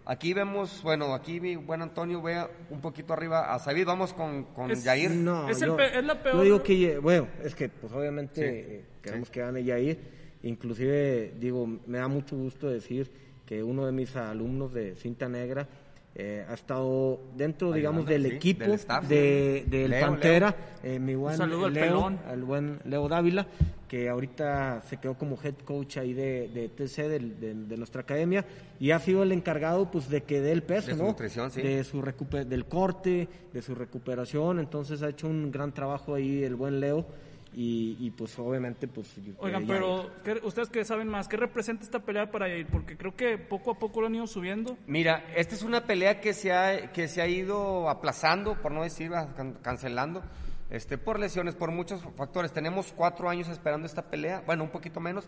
Aquí 0.06 0.34
vemos, 0.34 0.82
bueno, 0.84 1.13
aquí 1.13 1.40
mi 1.40 1.56
buen 1.58 1.82
Antonio 1.82 2.22
vea 2.22 2.50
un 2.70 2.82
poquito 2.82 3.13
arriba 3.13 3.54
a 3.54 3.60
Sabit. 3.60 3.86
Vamos 3.86 4.13
con, 4.13 4.46
con 4.46 4.72
Es- 4.72 4.84
Yair. 4.84 5.12
No, 5.12 5.48
Es 5.50 5.60
yo, 5.60 5.78
es 5.80 6.04
la 6.04 6.22
peor- 6.22 6.38
Yo 6.38 6.44
digo 6.44 6.63
que, 6.63 6.98
bueno, 6.98 7.28
es 7.44 7.54
que 7.54 7.70
pues 7.70 7.94
obviamente 7.94 8.42
Sí, 8.42 8.48
eh, 8.74 8.86
queremos 9.01 9.28
sí. 9.28 9.34
que 9.34 9.40
gane 9.42 9.63
Yair. 9.63 10.00
Inclusive, 10.44 11.34
digo, 11.40 11.68
me 11.86 12.00
da 12.00 12.08
mucho 12.08 12.36
gusto 12.36 12.68
decir 12.70 13.12
que 13.46 13.62
uno 13.62 13.86
de 13.86 13.92
mis 13.92 14.16
alumnos 14.16 14.74
de 14.74 14.96
Cinta 14.96 15.30
Negra 15.30 15.68
eh, 16.15 16.46
ha 16.50 16.53
estado 16.53 17.20
dentro, 17.38 17.72
digamos, 17.72 18.06
del 18.06 18.24
sí, 18.24 18.36
equipo 18.36 18.63
del 18.65 18.74
staff, 18.74 19.06
de, 19.08 19.65
del 19.68 19.91
Leo, 19.91 20.08
Pantera, 20.10 20.56
eh, 20.84 21.00
mi 21.00 21.15
buen 21.15 21.38
saludo 21.38 21.65
al 21.68 21.74
Leo, 21.74 22.12
al 22.27 22.44
buen 22.44 22.80
Leo 22.86 23.08
Dávila, 23.08 23.48
que 23.88 24.10
ahorita 24.10 24.82
se 24.89 24.98
quedó 24.98 25.15
como 25.15 25.38
head 25.41 25.56
coach 25.65 25.98
ahí 25.98 26.13
de, 26.13 26.50
de 26.53 26.70
TC, 26.70 27.08
del- 27.10 27.39
de, 27.39 27.53
de 27.53 27.77
nuestra 27.77 28.01
academia, 28.01 28.46
y 28.80 28.91
ha 28.91 29.00
sido 29.00 29.24
el 29.24 29.32
encargado 29.32 29.89
pues 29.91 30.10
de 30.10 30.24
que 30.24 30.41
dé 30.41 30.51
el 30.51 30.63
peso, 30.63 30.88
De 30.88 30.94
su 30.96 31.01
¿no? 31.01 31.08
nutrición, 31.10 31.51
sí. 31.51 31.62
De 31.62 31.84
su 31.84 32.01
recupe- 32.01 32.46
del 32.46 32.65
corte, 32.65 33.27
de 33.53 33.62
su 33.62 33.74
recuperación, 33.75 34.60
entonces 34.60 35.01
ha 35.03 35.10
hecho 35.10 35.27
un 35.27 35.51
gran 35.51 35.74
trabajo 35.74 36.15
ahí 36.15 36.44
el 36.44 36.56
buen 36.56 36.80
Leo 36.80 37.06
y, 37.53 37.98
y, 38.00 38.12
pues 38.12 38.38
obviamente 38.39 38.88
pues 38.88 39.13
yo- 39.17 39.34
Oigan, 39.39 39.63
eh, 39.63 39.65
pero 39.67 40.10
¿qué- 40.24 40.39
ustedes 40.46 40.70
que 40.70 40.86
saben 40.86 41.08
más, 41.10 41.27
¿qué 41.27 41.36
representa 41.38 41.84
esta 41.84 42.00
pelea 42.00 42.31
para 42.31 42.48
Yair? 42.48 42.67
Porque 42.67 42.96
creo 42.98 43.15
que 43.15 43.38
poco 43.38 43.72
a 43.72 43.79
poco 43.79 44.00
lo 44.01 44.08
han 44.08 44.15
ido 44.15 44.25
subiendo. 44.27 44.77
Mira, 44.88 45.25
esta 45.36 45.55
es 45.55 45.62
una 45.63 45.86
pelea 45.86 46.22
que 46.22 46.34
se 46.34 46.53
ha, 46.53 46.91
que 46.93 47.08
se 47.10 47.22
ha 47.22 47.27
ido 47.27 47.89
aplazando, 47.89 48.55
por 48.62 48.72
no 48.72 48.84
decir 48.84 49.12
can- 49.36 49.58
cancelando, 49.62 50.24
este, 50.70 50.98
por 50.98 51.20
lesiones, 51.20 51.55
por 51.55 51.72
muchos 51.72 52.01
factores. 52.15 52.53
Tenemos 52.53 52.93
cuatro 52.96 53.29
años 53.29 53.50
esperando 53.50 53.86
esta 53.86 54.03
pelea, 54.10 54.41
bueno, 54.46 54.63
un 54.63 54.70
poquito 54.70 55.01
menos, 55.01 55.25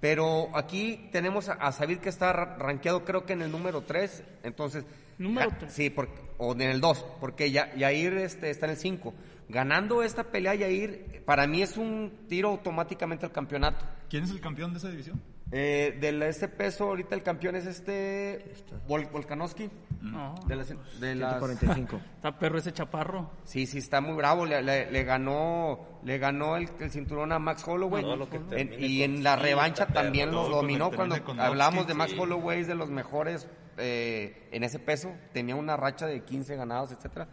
pero 0.00 0.48
aquí 0.56 1.08
tenemos 1.12 1.50
a, 1.50 1.52
a 1.54 1.72
Sabid 1.72 1.98
que 1.98 2.08
está 2.08 2.32
ra- 2.32 2.56
rankeado 2.56 3.04
creo 3.04 3.26
que 3.26 3.34
en 3.34 3.42
el 3.42 3.52
número 3.52 3.82
3, 3.82 4.22
entonces... 4.44 4.84
Número 5.20 5.50
ga- 5.50 5.58
tres. 5.58 5.72
Sí, 5.72 5.90
porque, 5.90 6.20
o 6.38 6.52
en 6.54 6.62
el 6.62 6.80
2, 6.80 7.04
porque 7.20 7.50
ya, 7.50 7.72
Yair 7.76 8.14
este, 8.14 8.50
está 8.50 8.66
en 8.66 8.72
el 8.72 8.76
5. 8.78 9.14
Ganando 9.48 10.02
esta 10.02 10.24
pelea, 10.24 10.54
Yair, 10.54 11.22
para 11.24 11.46
mí 11.46 11.62
es 11.62 11.76
un 11.76 12.26
tiro 12.28 12.48
automáticamente 12.50 13.26
al 13.26 13.32
campeonato. 13.32 13.84
¿Quién 14.08 14.24
es 14.24 14.30
el 14.30 14.40
campeón 14.40 14.72
de 14.72 14.78
esa 14.78 14.88
división? 14.90 15.20
Eh, 15.52 15.98
de 16.00 16.28
este 16.28 16.46
peso, 16.46 16.84
ahorita 16.84 17.16
el 17.16 17.24
campeón 17.24 17.56
es 17.56 17.66
este 17.66 18.52
Vol- 18.86 19.10
Volkanovski. 19.10 19.68
No, 20.00 20.36
De 20.46 20.54
las, 20.54 20.68
de 21.00 21.14
las- 21.16 21.40
145. 21.40 22.00
está 22.16 22.38
perro 22.38 22.58
ese 22.58 22.72
chaparro. 22.72 23.30
Sí, 23.44 23.66
sí, 23.66 23.78
está 23.78 24.00
muy 24.00 24.14
bravo. 24.14 24.46
Le, 24.46 24.62
le- 24.62 24.88
le 24.90 25.02
ganó, 25.02 25.80
le 26.04 26.18
ganó 26.18 26.56
el, 26.56 26.68
el 26.78 26.90
cinturón 26.92 27.32
a 27.32 27.40
Max 27.40 27.64
Holloway. 27.66 28.04
No, 28.04 28.28
En- 28.52 28.74
y 28.78 29.02
en 29.02 29.24
la 29.24 29.34
revancha 29.34 29.86
también 29.88 30.30
lo 30.30 30.48
dominó 30.48 30.92
cuando 30.92 31.16
hablamos 31.38 31.88
de 31.88 31.94
Max 31.94 32.12
sí. 32.12 32.18
Holloway, 32.18 32.60
es 32.60 32.68
de 32.68 32.76
los 32.76 32.88
mejores 32.90 33.48
eh, 33.78 34.48
en 34.52 34.64
ese 34.64 34.78
peso. 34.78 35.12
Tenía 35.32 35.56
una 35.56 35.76
racha 35.76 36.06
de 36.06 36.22
15 36.22 36.56
ganados, 36.56 36.92
etcétera. 36.92 37.28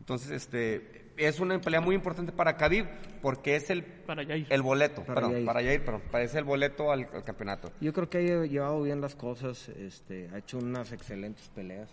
Entonces, 0.00 0.30
este, 0.30 1.06
es 1.16 1.40
una 1.40 1.60
pelea 1.60 1.80
muy 1.80 1.94
importante 1.94 2.30
para 2.32 2.56
Khabib 2.56 2.86
porque 3.22 3.56
es 3.56 3.70
el, 3.70 3.82
Para 3.82 4.22
Yair. 4.22 4.46
el 4.50 4.62
boleto, 4.62 5.02
Para 5.02 5.14
perdón, 5.14 5.32
Yair. 5.32 5.44
para 5.46 5.62
Yair, 5.62 5.84
perdón, 5.84 6.02
parece 6.12 6.38
el 6.38 6.44
boleto 6.44 6.92
al, 6.92 7.08
al 7.12 7.24
campeonato. 7.24 7.72
Yo 7.80 7.92
creo 7.92 8.08
que 8.08 8.18
ha 8.18 8.44
llevado 8.46 8.82
bien 8.82 9.00
las 9.00 9.16
cosas, 9.16 9.68
este, 9.70 10.28
ha 10.32 10.38
hecho 10.38 10.58
unas 10.58 10.92
excelentes 10.92 11.48
peleas. 11.48 11.90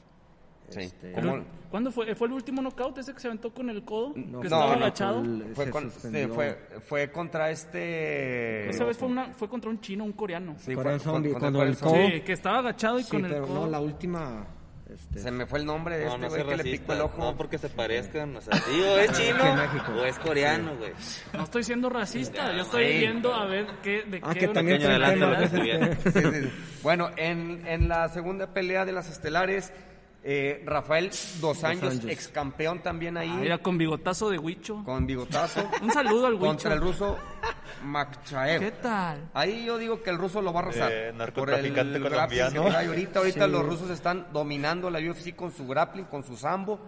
Sí. 0.69 0.79
Este, 0.81 1.11
¿Cómo? 1.13 1.43
¿Cuándo 1.69 1.91
fue? 1.91 2.13
¿Fue 2.15 2.27
el 2.27 2.33
último 2.33 2.61
knockout 2.61 2.97
ese 2.99 3.13
que 3.13 3.19
se 3.19 3.27
aventó 3.27 3.51
con 3.53 3.69
el 3.69 3.83
codo? 3.83 4.09
No, 4.09 4.13
que 4.15 4.21
no, 4.31 4.43
estaba 4.43 4.65
no, 4.67 4.71
agachado. 4.73 5.21
el- 5.21 5.51
Fue, 5.55 5.69
con- 5.71 5.91
sí, 5.91 6.27
fue, 6.33 6.57
fue 6.87 7.11
contra 7.11 7.49
este... 7.51 8.69
Esa 8.69 8.83
vez 8.85 8.97
fue, 8.97 9.07
una, 9.09 9.33
fue 9.33 9.49
contra 9.49 9.69
un 9.71 9.81
chino, 9.81 10.03
un 10.03 10.13
coreano. 10.13 10.55
Sí, 10.59 10.75
fue- 10.75 10.99
Zombie, 10.99 11.31
fue- 11.31 11.39
cuando 11.39 11.59
fue 11.59 11.67
el 11.69 11.77
codo- 11.77 11.95
Sí, 12.11 12.21
que 12.21 12.33
estaba 12.33 12.59
agachado 12.59 12.99
y 12.99 13.03
Sí, 13.03 13.09
con 13.11 13.25
el 13.25 13.31
pero 13.31 13.47
codo. 13.47 13.65
no, 13.65 13.71
la 13.71 13.79
última... 13.79 14.45
este, 14.87 15.19
Se 15.19 15.31
me 15.31 15.47
fue 15.47 15.59
el 15.59 15.65
nombre 15.65 15.97
de 15.97 16.05
No, 16.05 16.13
este 16.15 16.27
güey 16.29 16.45
que 16.45 16.55
le 16.57 16.63
picó 16.63 16.93
el 16.93 17.01
ojo. 17.01 17.17
No, 17.17 17.35
porque 17.35 17.57
se 17.57 17.69
parezcan. 17.69 18.35
O 18.35 18.41
sea, 18.41 18.53
digo, 18.71 18.97
¿es 18.97 19.11
chino 19.13 19.43
de 19.43 19.53
México. 19.53 19.91
o 19.99 20.05
es 20.05 20.19
coreano, 20.19 20.75
güey? 20.77 20.91
No 21.33 21.43
estoy 21.43 21.63
siendo 21.63 21.89
racista, 21.89 22.53
yo 22.55 22.61
estoy 22.61 22.85
Sí. 22.91 22.97
viendo 22.99 23.33
a 23.33 23.45
ver 23.45 23.65
qué, 23.81 24.03
de 24.03 24.19
Ah, 24.21 24.33
qué 24.33 24.41
que 24.41 24.47
también. 24.49 24.79
Sí, 24.79 26.11
sí, 26.11 26.21
sí. 26.21 26.49
Bueno, 26.83 27.09
en, 27.17 27.65
en 27.65 27.87
la 27.89 28.09
segunda 28.09 28.53
pelea 28.53 28.85
de 28.85 28.91
las 28.91 29.09
estelares, 29.09 29.73
eh, 30.23 30.63
Rafael 30.65 31.09
Dos 31.41 31.63
Años, 31.63 31.99
ex 32.07 32.29
campeón 32.29 32.81
también 32.81 33.17
ahí, 33.17 33.29
Ah, 33.29 33.37
Mira, 33.41 33.57
con 33.57 33.77
bigotazo 33.77 34.29
de 34.29 34.37
Huicho. 34.39 34.81
con 34.85 35.05
bigotazo, 35.05 35.69
Un 35.81 35.91
saludo 35.91 36.27
al 36.27 36.33
Huicho. 36.35 36.45
contra 36.47 36.73
el 36.73 36.81
ruso 36.81 37.17
Makchaev. 37.83 38.59
¿Qué 38.61 38.71
tal? 38.71 39.29
Ahí 39.33 39.65
yo 39.65 39.77
digo 39.77 40.01
que 40.01 40.09
el 40.09 40.17
ruso 40.17 40.41
lo 40.41 40.53
va 40.53 40.61
a 40.61 40.63
arrasar. 40.63 40.91
Eh, 40.91 41.07
por 41.09 41.17
narcotraficante 41.17 41.97
el 41.97 42.03
grappling 42.03 42.39
colombiano. 42.49 42.69
que 42.79 42.87
ahorita, 42.87 43.19
ahorita 43.19 43.45
Sí. 43.45 43.51
los 43.51 43.65
rusos 43.65 43.89
están 43.89 44.27
dominando 44.31 44.89
la 44.89 44.99
UFC 44.99 45.35
con 45.35 45.51
su 45.51 45.67
grappling, 45.67 46.05
con 46.05 46.23
su 46.23 46.37
sambo. 46.37 46.79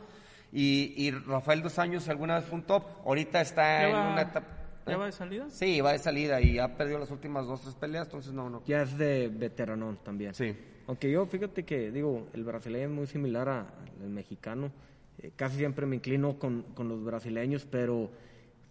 Y, 0.53 0.93
y 0.95 1.11
Rafael 1.11 1.61
Dos 1.61 1.77
Años 1.79 2.07
alguna 2.07 2.35
vez 2.35 2.45
fue 2.45 2.55
un 2.59 2.63
top. 2.63 2.83
Ahorita 3.05 3.41
está 3.41 3.61
¿Ya 3.81 3.87
en 3.89 3.95
va, 3.95 4.11
una 4.13 4.21
etapa. 4.21 4.47
¿Ya 4.87 4.97
va 4.97 5.05
de 5.07 5.11
salida? 5.11 5.49
Sí, 5.49 5.81
va 5.81 5.91
de 5.93 5.99
salida 5.99 6.41
y 6.41 6.59
ha 6.59 6.75
perdido 6.77 6.99
las 6.99 7.11
últimas 7.11 7.47
dos, 7.47 7.61
tres 7.61 7.75
peleas, 7.75 8.07
entonces 8.07 8.33
no, 8.33 8.49
no. 8.49 8.63
Ya 8.65 8.83
es 8.83 8.97
de 8.97 9.29
veteranón 9.29 9.97
también. 10.03 10.33
Sí. 10.33 10.55
Aunque 10.87 11.09
yo, 11.11 11.25
fíjate 11.25 11.63
que, 11.63 11.91
digo, 11.91 12.27
el 12.33 12.43
brasileño 12.43 12.85
es 12.85 12.91
muy 12.91 13.07
similar 13.07 13.49
al 13.49 14.09
mexicano. 14.09 14.71
Eh, 15.17 15.31
casi 15.35 15.57
siempre 15.57 15.85
me 15.85 15.95
inclino 15.95 16.37
con, 16.37 16.61
con 16.75 16.87
los 16.89 17.03
brasileños, 17.03 17.65
pero 17.69 18.11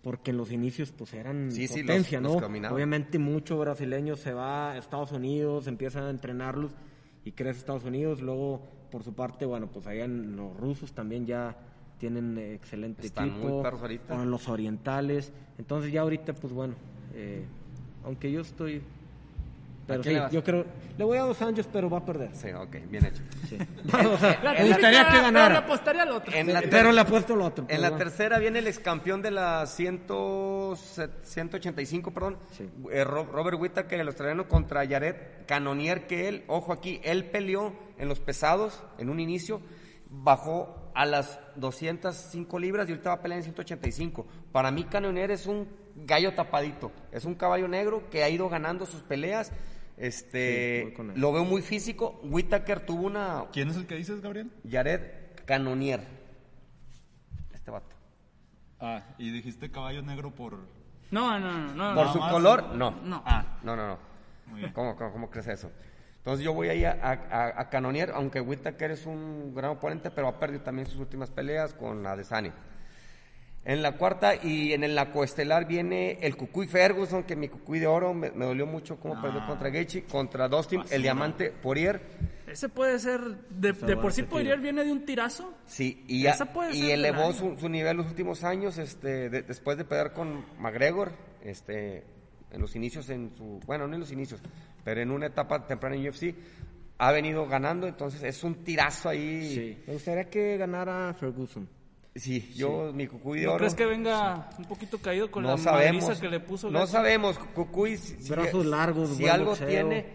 porque 0.03 0.31
en 0.33 0.37
los 0.37 0.53
inicios 0.53 0.93
pues 0.93 1.15
eran 1.15 1.51
Sí, 1.51 1.67
sí, 1.67 1.81
potencia, 1.81 2.21
los- 2.21 2.33
los 2.35 2.41
¿no? 2.43 2.47
dominaban. 2.49 2.75
Obviamente 2.77 3.19
mucho 3.19 3.59
brasileño 3.59 4.17
se 4.17 4.33
va 4.35 4.73
a 4.73 4.79
Estados 4.79 5.11
Unidos, 5.13 5.67
empiezan 5.67 6.05
a 6.05 6.11
entrenarlos 6.11 6.73
y 7.25 7.33
crece 7.33 7.61
Estados 7.61 7.85
Unidos. 7.85 8.21
Luego, 8.21 8.61
por 8.91 9.03
su 9.03 9.15
parte, 9.15 9.47
bueno, 9.47 9.69
pues 9.73 9.87
allá 9.87 10.05
en 10.05 10.37
los 10.37 10.55
rusos 10.57 10.93
también 10.93 11.25
ya 11.27 11.57
tienen 11.99 12.37
excelente 12.39 13.07
Están 13.07 13.31
equipo. 13.31 13.49
muy 13.49 13.63
perros 13.63 13.81
ahorita. 13.83 14.15
o 14.15 14.23
en 14.23 14.31
los 14.31 14.49
orientales. 14.49 15.33
Entonces 15.59 15.93
ya 15.93 16.01
ahorita, 16.03 16.33
pues 16.35 16.53
bueno, 16.53 16.75
eh, 17.15 17.45
aunque 18.05 18.31
yo 18.33 18.41
estoy... 18.41 18.83
Pero 19.87 20.03
sí, 20.03 20.17
yo 20.33 20.43
creo... 20.43 20.65
Le 20.97 21.05
voy 21.05 21.19
a 21.19 21.23
dos 21.25 21.43
años, 21.43 21.69
pero 21.71 21.91
va 21.91 21.99
a 21.99 22.05
perder. 22.07 22.31
Sí, 22.35 22.49
ok, 22.51 22.77
bien 22.89 23.05
hecho. 23.05 23.23
Sí. 23.47 23.59
o 23.93 24.17
sea, 24.17 24.41
La 24.43 24.55
me 24.55 24.69
gustaría 24.69 25.05
que 25.05 25.11
pero 25.11 25.23
ganara. 25.25 25.49
le 25.51 25.59
apostaría 25.59 26.03
al 26.05 26.11
otro. 26.13 26.35
En 26.35 26.53
la, 26.55 26.63
Pero 26.63 26.91
le 26.91 27.01
apuesto 27.03 27.35
el 27.35 27.43
otro. 27.43 27.65
en 27.65 27.69
pero 27.69 27.81
la 27.83 27.95
tercera 27.97 28.39
viene 28.39 28.61
el 28.61 28.67
ex 28.67 28.79
campeón 28.79 29.21
de 29.21 29.31
la 29.31 29.67
100, 29.67 30.05
185, 31.23 32.11
perdón, 32.13 32.39
Sí. 32.53 32.69
eh, 32.91 33.05
Ro- 33.05 33.25
Robert 33.31 33.61
Whittaker, 33.61 34.01
el 34.01 34.07
australiano, 34.07 34.49
contra 34.49 34.87
Jared 34.87 35.17
Cannonier, 35.47 36.07
que 36.07 36.29
él, 36.29 36.45
ojo 36.47 36.73
aquí, 36.73 37.01
él 37.05 37.27
peleó 37.27 37.75
en 37.99 38.09
los 38.09 38.21
pesados 38.21 38.83
en 38.97 39.11
un 39.11 39.21
inicio, 39.21 39.61
bajó 40.09 40.84
a 40.95 41.05
las 41.05 41.41
205 41.57 42.59
libras 42.59 42.89
y 42.89 42.93
ahorita 42.93 43.11
va 43.11 43.17
a 43.17 43.23
pelear 43.23 43.39
en 43.39 43.45
185. 43.45 44.27
Para 44.53 44.71
mí 44.71 44.85
Cannonier 44.85 45.31
es 45.33 45.47
un 45.47 45.69
gallo 45.97 46.35
tapadito, 46.35 46.93
es 47.13 47.25
un 47.25 47.35
caballo 47.35 47.69
negro 47.69 48.09
que 48.11 48.23
ha 48.23 48.29
ido 48.29 48.49
ganando 48.49 48.87
sus 48.87 49.03
peleas. 49.03 49.53
Este, 49.97 50.95
lo 51.15 51.33
veo 51.33 51.45
muy 51.45 51.63
físico. 51.63 52.21
Whittaker 52.25 52.81
tuvo 52.81 53.07
una 53.07 53.45
¿Quién 53.53 53.71
es 53.71 53.77
el 53.77 53.87
que 53.87 53.97
dices, 53.97 54.21
Gabriel? 54.21 54.51
Jared 54.69 55.01
Cannonier. 55.45 56.01
Este 57.53 57.71
vato. 57.71 57.95
Ah, 58.81 59.03
y 59.19 59.31
dijiste 59.31 59.71
caballo 59.71 60.03
negro 60.03 60.35
por... 60.35 60.59
No, 61.11 61.39
no, 61.39 61.53
no. 61.75 61.75
no, 61.75 61.95
Por 61.95 62.13
su 62.13 62.19
color, 62.19 62.75
no. 62.75 62.91
No. 63.03 63.23
Ah, 63.25 63.59
No, 63.63 63.77
no, 63.77 63.87
no. 63.87 63.99
Muy 64.47 64.61
bien. 64.61 64.73
¿Cómo, 64.73 64.97
cómo, 64.97 65.13
cómo 65.13 65.31
crees 65.31 65.47
eso? 65.49 65.71
Entonces 66.25 66.43
yo 66.43 66.55
voy 66.55 66.71
ahí 66.71 66.87
a, 66.87 66.93
a, 67.03 67.69
aunque 68.15 68.41
Whittaker 68.41 68.93
es 68.93 69.05
un 69.05 69.55
gran 69.55 69.73
oponente, 69.73 70.11
pero 70.11 70.27
ha 70.29 70.41
perdido 70.41 70.63
también 70.63 70.87
sus 70.89 70.99
últimas 70.99 71.29
peleas 71.31 71.75
con 71.75 72.07
Adesanya. 72.07 72.55
En 73.67 73.83
la 73.83 73.93
cuarta 73.93 74.35
y 74.35 74.73
en 74.73 74.95
la 74.95 75.11
coestelar 75.11 75.67
viene 75.67 76.19
el 76.23 76.35
Cucuy 76.37 76.67
Ferguson, 76.67 77.25
que 77.25 77.37
mi 77.37 77.49
Cucuy 77.49 77.79
de 77.79 77.87
oro 77.87 78.15
me, 78.15 78.31
me 78.31 78.47
dolió 78.47 78.67
mucho 78.67 78.99
cómo 78.99 79.21
perdió 79.21 79.45
contra 79.47 79.69
Gaethje, 79.69 80.05
contra 80.05 80.49
Dustin, 80.49 80.83
el 80.91 81.03
diamante 81.03 81.51
Poirier. 81.51 82.01
Ese 82.47 82.71
puede 82.71 82.99
ser, 82.99 83.21
de, 83.51 83.75
por 83.97 84.13
sí 84.13 84.23
tiro. 84.23 84.63
viene 84.63 84.83
de 84.85 84.93
un 84.93 85.05
tirazo. 85.05 85.53
Sí, 85.67 86.05
y, 86.09 86.27
Esa 86.27 86.45
a- 86.45 86.53
puede 86.55 86.75
y 86.75 86.91
elevó 86.91 87.33
su, 87.35 87.57
su 87.59 87.69
nivel 87.69 87.99
los 87.99 88.07
últimos 88.07 88.45
años, 88.45 88.79
este, 88.79 89.29
de- 89.29 89.43
después 89.43 89.77
de 89.77 89.85
pelear 89.85 90.13
con 90.15 90.45
McGregor, 90.59 91.13
este, 91.43 92.05
en 92.55 92.61
los 92.61 92.75
inicios, 92.77 93.11
en 93.11 93.31
su, 93.37 93.61
bueno, 93.67 93.87
no 93.87 93.95
en 93.95 94.01
los 94.01 94.13
inicios, 94.13 94.41
pero 94.85 95.01
en 95.03 95.11
una 95.11 95.27
etapa 95.27 95.67
temprana 95.67 95.97
en 95.97 96.09
UFC, 96.09 96.35
ha 96.99 97.11
venido 97.13 97.47
ganando, 97.49 97.87
entonces 97.89 98.23
es 98.23 98.43
un 98.45 98.63
tirazo 98.65 99.09
ahí. 99.09 99.55
Sí. 99.55 99.83
Me 99.87 99.95
gustaría 99.95 100.31
que 100.31 100.57
ganara 100.57 101.13
Ferguson. 101.15 101.69
Sí, 102.15 102.53
yo, 102.55 102.93
mi 102.95 103.09
cucuy 103.09 103.41
de 103.41 103.47
¿No 103.47 103.53
oro. 103.55 103.59
crees 103.59 103.75
que 103.75 103.87
venga 103.87 104.49
un 104.57 104.65
poquito 104.67 104.99
caído 104.99 105.29
con 105.33 105.43
no 105.43 105.51
la 105.51 105.59
sabemos. 105.59 106.21
que 106.21 106.29
le 106.29 106.39
puso? 106.39 106.71
no 106.71 106.87
sabemos, 106.87 107.37
Cucuy, 107.55 107.97
si, 107.97 108.23
si- 108.23 108.31
Brazos 108.31 108.65
largos, 108.65 109.11
si 109.17 109.23
buen 109.23 109.35
algo 109.35 109.47
boxeo. 109.51 109.67
tiene, 109.69 110.07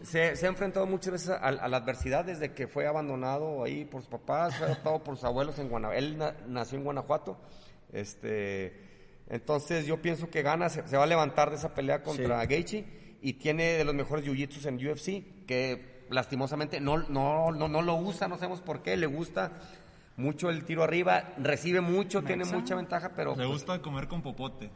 se, 0.00 0.36
se 0.36 0.46
ha 0.46 0.48
enfrentado 0.48 0.86
muchas 0.86 1.12
veces 1.14 1.30
a, 1.30 1.38
a 1.38 1.66
la 1.68 1.76
adversidad 1.78 2.24
desde 2.24 2.52
que 2.54 2.68
fue 2.68 2.86
abandonado 2.86 3.64
ahí 3.64 3.84
por 3.84 4.00
sus 4.02 4.10
papás, 4.10 4.56
fue 4.56 4.66
adoptado 4.68 5.02
por 5.02 5.16
sus 5.16 5.24
abuelos 5.24 5.58
en 5.58 5.68
Guanajuato. 5.68 5.98
Él 5.98 6.16
na- 6.18 6.36
nació 6.46 6.78
en 6.78 6.84
Guanajuato. 6.84 7.36
Este, 7.92 8.72
entonces 9.30 9.86
yo 9.86 10.02
pienso 10.02 10.28
que 10.28 10.42
gana, 10.42 10.68
se, 10.68 10.86
se 10.86 10.96
va 10.96 11.04
a 11.04 11.06
levantar 11.06 11.50
de 11.50 11.56
esa 11.56 11.72
pelea 11.72 12.02
contra 12.02 12.44
Gaethje 12.46 12.84
y 13.22 13.34
tiene 13.34 13.74
de 13.74 13.84
los 13.84 13.94
mejores 13.94 14.26
jiu-jitsus 14.26 14.66
en 14.66 14.74
UFC, 14.76 15.46
que 15.46 16.06
lastimosamente 16.10 16.80
no, 16.80 16.98
no, 16.98 17.52
no, 17.52 17.68
no 17.68 17.82
lo 17.82 17.94
usa, 17.94 18.26
no 18.26 18.36
sabemos 18.36 18.60
por 18.60 18.82
qué, 18.82 18.96
le 18.96 19.06
gusta 19.06 19.52
mucho 20.16 20.50
el 20.50 20.64
tiro 20.64 20.82
arriba, 20.82 21.32
recibe 21.38 21.80
mucho, 21.80 22.22
tiene 22.22 22.44
mucha 22.44 22.74
ventaja, 22.74 23.12
pero 23.14 23.30
Le 23.30 23.36
pues, 23.36 23.48
gusta 23.48 23.80
comer 23.80 24.08
con 24.08 24.20
popote. 24.20 24.68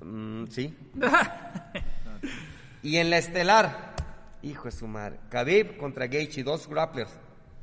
Mm, 0.00 0.46
sí. 0.46 0.76
y 2.82 2.96
en 2.96 3.10
la 3.10 3.18
estelar, 3.18 3.94
hijo 4.42 4.64
de 4.64 4.72
su 4.72 4.88
madre, 4.88 5.20
Khabib 5.30 5.76
contra 5.76 6.08
Gaethje, 6.08 6.42
dos 6.42 6.68
grapplers. 6.68 7.12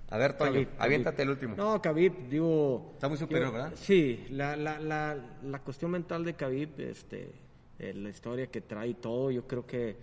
A 0.10 0.18
ver, 0.18 0.34
Toño, 0.38 0.52
Khabib, 0.54 0.68
aviéntate 0.80 1.18
Khabib. 1.18 1.24
el 1.28 1.30
último. 1.32 1.56
No, 1.58 1.82
Khabib, 1.82 2.30
digo... 2.30 2.92
Está 2.94 3.10
muy 3.10 3.18
superior, 3.18 3.48
yo- 3.50 3.54
¿verdad? 3.54 3.72
Sí, 3.76 4.26
la, 4.30 4.56
la, 4.56 4.80
la, 4.80 5.18
la 5.44 5.60
cuestión 5.60 5.92
mental 5.92 6.24
de 6.24 6.34
Khabib, 6.34 6.70
este, 6.80 7.32
eh, 7.80 7.94
la 7.94 8.10
historia 8.10 8.48
que 8.48 8.62
trae 8.62 8.90
y 8.90 8.94
todo, 8.94 9.32
yo 9.32 9.46
creo 9.46 9.66
que... 9.66 9.98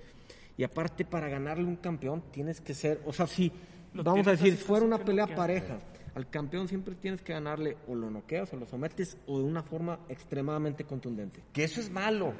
Y 0.56 0.62
aparte, 0.62 1.04
para 1.04 1.28
ganarle 1.28 1.64
un 1.64 1.76
campeón, 1.76 2.22
tienes 2.30 2.60
que 2.60 2.74
ser... 2.74 3.00
O 3.06 3.12
sea, 3.12 3.26
si, 3.26 3.50
Lo 3.94 4.04
vamos 4.04 4.26
a 4.26 4.32
decir, 4.32 4.56
fuera 4.56 4.84
una 4.84 4.98
pelea 4.98 5.26
pareja, 5.34 5.78
al 6.14 6.28
campeón 6.30 6.68
siempre 6.68 6.94
tienes 6.94 7.22
que 7.22 7.32
ganarle 7.32 7.76
o 7.88 7.94
lo 7.96 8.08
noqueas 8.10 8.52
o 8.52 8.56
lo 8.56 8.66
sometes 8.66 9.16
o 9.26 9.38
de 9.38 9.44
una 9.44 9.62
forma 9.64 9.98
extremadamente 10.08 10.84
contundente. 10.84 11.40
Que 11.52 11.64
eso 11.64 11.80
es 11.80 11.90
malo. 11.90 12.34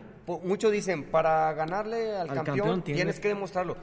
Muchos 0.45 0.71
dicen, 0.71 1.05
para 1.05 1.53
ganarle 1.55 2.13
al, 2.15 2.29
Al 2.29 2.37
campeón, 2.37 2.57
campeón 2.59 2.83
tienes 2.83 3.03
tienes- 3.17 3.21
que 3.21 3.29
demostrarlo. 3.29 3.77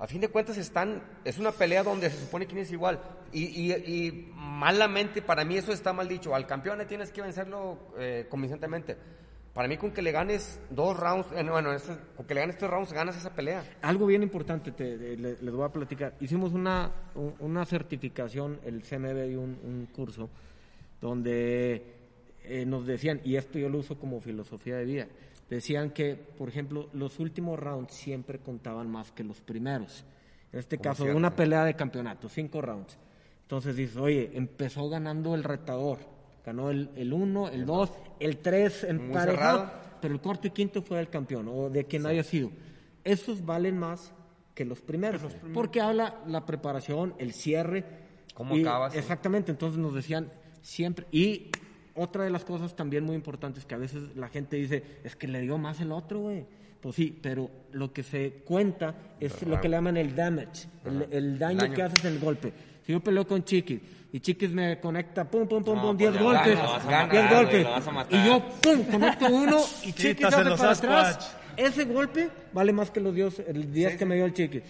A 0.00 0.06
fin 0.06 0.20
de 0.20 0.28
cuentas 0.28 0.56
están, 0.56 1.02
es 1.24 1.38
una 1.38 1.50
pelea 1.50 1.82
donde 1.82 2.08
se 2.08 2.20
supone 2.20 2.46
quién 2.46 2.58
es 2.58 2.70
igual. 2.70 3.00
Y, 3.32 3.44
y- 3.46 3.72
y 3.72 4.32
malamente, 4.34 5.22
para 5.22 5.44
mí 5.44 5.56
eso 5.56 5.72
está 5.72 5.92
mal 5.92 6.06
dicho. 6.08 6.34
Al 6.34 6.46
campeón 6.46 6.80
tienes 6.86 7.10
que 7.10 7.20
vencerlo 7.20 7.78
eh, 7.98 8.26
convincentemente. 8.30 8.96
Para 9.52 9.66
mí 9.66 9.76
con 9.76 9.90
que 9.90 10.02
le 10.02 10.12
ganes 10.12 10.60
dos 10.70 10.96
rounds, 10.96 11.26
eh, 11.34 11.42
no, 11.42 11.50
bueno, 11.52 11.70
con 12.16 12.26
que 12.26 12.34
le 12.34 12.40
ganes 12.42 12.56
tres 12.58 12.70
rounds, 12.70 12.92
ganas 12.92 13.16
esa 13.16 13.34
pelea. 13.34 13.64
Algo 13.82 14.06
bien 14.06 14.22
importante, 14.22 14.70
te- 14.70 14.96
te- 14.98 15.16
le- 15.16 15.36
les 15.40 15.52
voy 15.54 15.64
a 15.64 15.68
platicar. 15.72 16.14
Hicimos 16.20 16.52
una, 16.52 16.92
un- 17.16 17.34
una 17.40 17.64
certificación, 17.66 18.60
el 18.64 18.82
CMB 18.84 19.26
dio 19.28 19.40
un, 19.40 19.58
un 19.64 19.86
curso, 19.92 20.30
donde 21.00 21.82
eh, 22.44 22.64
nos 22.66 22.86
decían, 22.86 23.20
y 23.24 23.34
esto 23.36 23.58
yo 23.58 23.68
lo 23.68 23.78
uso 23.78 23.98
como 23.98 24.20
filosofía 24.20 24.76
de 24.76 24.84
vida, 24.84 25.06
decían 25.48 25.90
que, 25.90 26.14
por 26.14 26.48
ejemplo, 26.48 26.88
los 26.92 27.18
últimos 27.18 27.58
rounds 27.58 27.92
siempre 27.92 28.38
contaban 28.38 28.90
más 28.90 29.12
que 29.12 29.24
los 29.24 29.40
primeros. 29.40 30.04
En 30.52 30.58
este 30.58 30.78
caso, 30.78 31.02
cierto. 31.04 31.16
una 31.18 31.34
pelea 31.34 31.64
de 31.64 31.74
campeonato, 31.74 32.28
cinco 32.28 32.60
rounds. 32.60 32.98
Entonces 33.42 33.76
dices, 33.76 33.96
oye, 33.96 34.30
empezó 34.34 34.88
ganando 34.88 35.34
el 35.34 35.44
retador. 35.44 35.98
Ganó 36.44 36.70
el 36.70 37.12
1, 37.12 37.48
el 37.48 37.66
2, 37.66 37.90
el 38.20 38.38
3 38.38 38.82
Muy 38.82 38.90
emparejado, 38.90 39.58
cerrado. 39.58 39.80
pero 40.00 40.14
el 40.14 40.20
cuarto 40.20 40.46
y 40.46 40.50
quinto 40.50 40.80
fue 40.80 40.98
el 40.98 41.10
campeón, 41.10 41.48
o 41.48 41.68
de 41.68 41.84
quien 41.84 42.06
haya 42.06 42.22
sido. 42.24 42.50
Esos 43.04 43.44
valen 43.44 43.78
más 43.78 44.12
que 44.54 44.64
los 44.64 44.80
primeros, 44.80 45.20
porque 45.52 45.80
habla 45.80 46.22
la 46.26 46.46
preparación, 46.46 47.14
el 47.18 47.32
cierre. 47.32 47.84
¿Cómo 48.34 48.54
acabas? 48.54 48.94
Exactamente, 48.94 49.50
entonces 49.50 49.78
nos 49.78 49.94
decían 49.94 50.32
siempre. 50.62 51.06
Y 51.12 51.50
otra 51.98 52.24
de 52.24 52.30
las 52.30 52.44
cosas 52.44 52.74
también 52.74 53.04
muy 53.04 53.16
importantes 53.16 53.64
que 53.64 53.74
a 53.74 53.78
veces 53.78 54.16
la 54.16 54.28
gente 54.28 54.56
dice, 54.56 54.82
es 55.04 55.16
que 55.16 55.28
le 55.28 55.40
dio 55.40 55.58
más 55.58 55.80
el 55.80 55.92
otro, 55.92 56.20
güey. 56.20 56.46
Pues 56.80 56.94
sí, 56.94 57.18
pero 57.20 57.50
lo 57.72 57.92
que 57.92 58.04
se 58.04 58.42
cuenta 58.44 58.94
es 59.18 59.42
lo 59.42 59.60
que 59.60 59.68
le 59.68 59.76
llaman 59.76 59.96
el 59.96 60.14
damage, 60.14 60.68
el, 60.84 61.06
el 61.10 61.38
daño, 61.38 61.58
daño. 61.58 61.74
que 61.74 61.82
haces 61.82 62.04
en 62.04 62.14
el 62.14 62.20
golpe. 62.20 62.52
Si 62.86 62.92
yo 62.92 63.00
peleo 63.00 63.26
con 63.26 63.42
Chiquis 63.44 63.80
y 64.12 64.20
Chiquis 64.20 64.52
me 64.52 64.78
conecta, 64.78 65.28
pum, 65.28 65.48
pum, 65.48 65.64
pum, 65.64 65.74
No, 65.74 65.82
pum, 65.82 65.96
pues 65.96 66.12
10 66.12 66.14
ya 66.14 66.22
golpes, 66.22 66.56
gana, 66.56 66.62
lo 66.62 66.70
vas 66.70 66.86
a 66.86 67.10
10 67.10 67.22
matar, 67.22 67.34
golpes, 67.34 67.66
y 68.10 68.26
yo, 68.26 68.42
pum, 68.62 68.84
conecto 68.84 69.26
uno 69.26 69.56
y 69.84 69.92
Chiquis 69.92 70.26
hace 70.26 70.50
para 70.56 70.70
atrás. 70.70 71.36
Ese 71.56 71.84
golpe 71.84 72.30
vale 72.52 72.72
más 72.72 72.92
que 72.92 73.00
los 73.00 73.12
10 73.12 73.40
el 73.48 73.72
10 73.72 73.96
que 73.96 74.06
me 74.06 74.14
dio 74.14 74.24
el 74.24 74.32
Chiquis. 74.32 74.62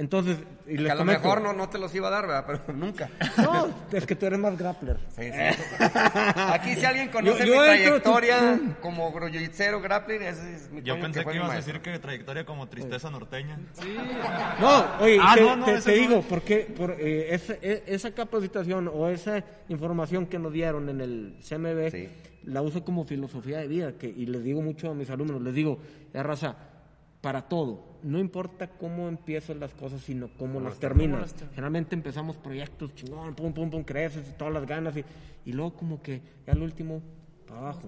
Entonces, 0.00 0.38
y 0.66 0.76
Que 0.76 0.82
les 0.82 0.92
a 0.92 0.94
lo 0.94 1.00
comento- 1.02 1.20
mejor 1.22 1.42
no, 1.42 1.52
no 1.52 1.68
te 1.68 1.76
los 1.78 1.94
iba 1.94 2.08
a 2.08 2.10
dar, 2.10 2.26
¿verdad? 2.26 2.44
Pero 2.46 2.72
nunca. 2.78 3.10
No, 3.36 3.68
es 3.92 4.06
que 4.06 4.16
tú 4.16 4.24
eres 4.24 4.38
más 4.38 4.56
grappler. 4.56 4.96
Sí, 5.14 5.24
sí. 5.30 5.74
Aquí 6.36 6.74
si 6.74 6.84
alguien 6.86 7.08
conoce 7.10 7.46
Yo- 7.46 7.54
yo 7.54 7.60
mi 7.60 7.68
entro, 7.68 8.00
trayectoria 8.00 8.60
como 8.80 9.12
jiu-jitero, 9.12 9.82
grappling, 9.82 10.22
ese 10.22 10.54
es 10.54 10.70
mi 10.70 10.80
Yo 10.82 10.98
pensé 10.98 11.22
fue 11.22 11.32
que 11.34 11.38
mi 11.38 11.44
ibas 11.44 11.50
a 11.50 11.52
maestro. 11.54 11.74
decir 11.74 11.92
que 11.92 11.98
trayectoria 11.98 12.46
como 12.46 12.66
tristeza 12.68 13.10
norteña. 13.10 13.58
No, 14.60 14.84
oye, 15.00 15.18
Ah, 15.20 15.34
te, 15.34 15.40
no, 15.42 15.56
no, 15.56 15.66
te- 15.66 15.74
ese 15.74 15.92
te 15.92 15.96
no. 16.00 16.08
digo, 16.08 16.24
porque 16.28 16.60
por, 16.76 16.92
eh, 16.92 17.34
esa, 17.34 17.54
e- 17.60 17.82
esa 17.86 18.10
capacitación 18.12 18.90
o 18.92 19.08
esa 19.08 19.44
información 19.68 20.26
que 20.26 20.38
nos 20.38 20.52
dieron 20.52 20.88
en 20.88 21.00
el 21.02 21.36
CMB, 21.42 21.90
Sí. 21.90 22.08
la 22.44 22.62
uso 22.62 22.82
como 22.84 23.04
filosofía 23.04 23.58
de 23.58 23.68
vida, 23.68 23.92
que, 23.98 24.06
y 24.08 24.26
les 24.26 24.42
digo 24.42 24.62
mucho 24.62 24.90
a 24.90 24.94
mis 24.94 25.10
alumnos, 25.10 25.42
les 25.42 25.54
digo, 25.54 25.78
ya 26.14 26.22
raza, 26.22 26.56
para 27.20 27.42
todo, 27.42 27.84
no 28.02 28.18
importa 28.18 28.68
cómo 28.68 29.08
empiezan 29.08 29.60
las 29.60 29.74
cosas, 29.74 30.00
sino 30.02 30.28
cómo, 30.38 30.58
las 30.60 30.78
terminas. 30.80 31.34
Generalmente 31.50 31.94
empezamos 31.94 32.36
proyectos 32.38 32.94
chingón, 32.94 33.34
pum, 33.34 33.52
pum, 33.52 33.68
pum, 33.70 33.82
creces, 33.84 34.36
todas 34.38 34.54
las 34.54 34.66
ganas, 34.66 34.96
y, 34.96 35.04
y 35.44 35.52
luego 35.52 35.74
como 35.74 36.00
que 36.02 36.22
ya 36.46 36.54
al 36.54 36.62
último, 36.62 37.02
para 37.46 37.60
abajo. 37.60 37.80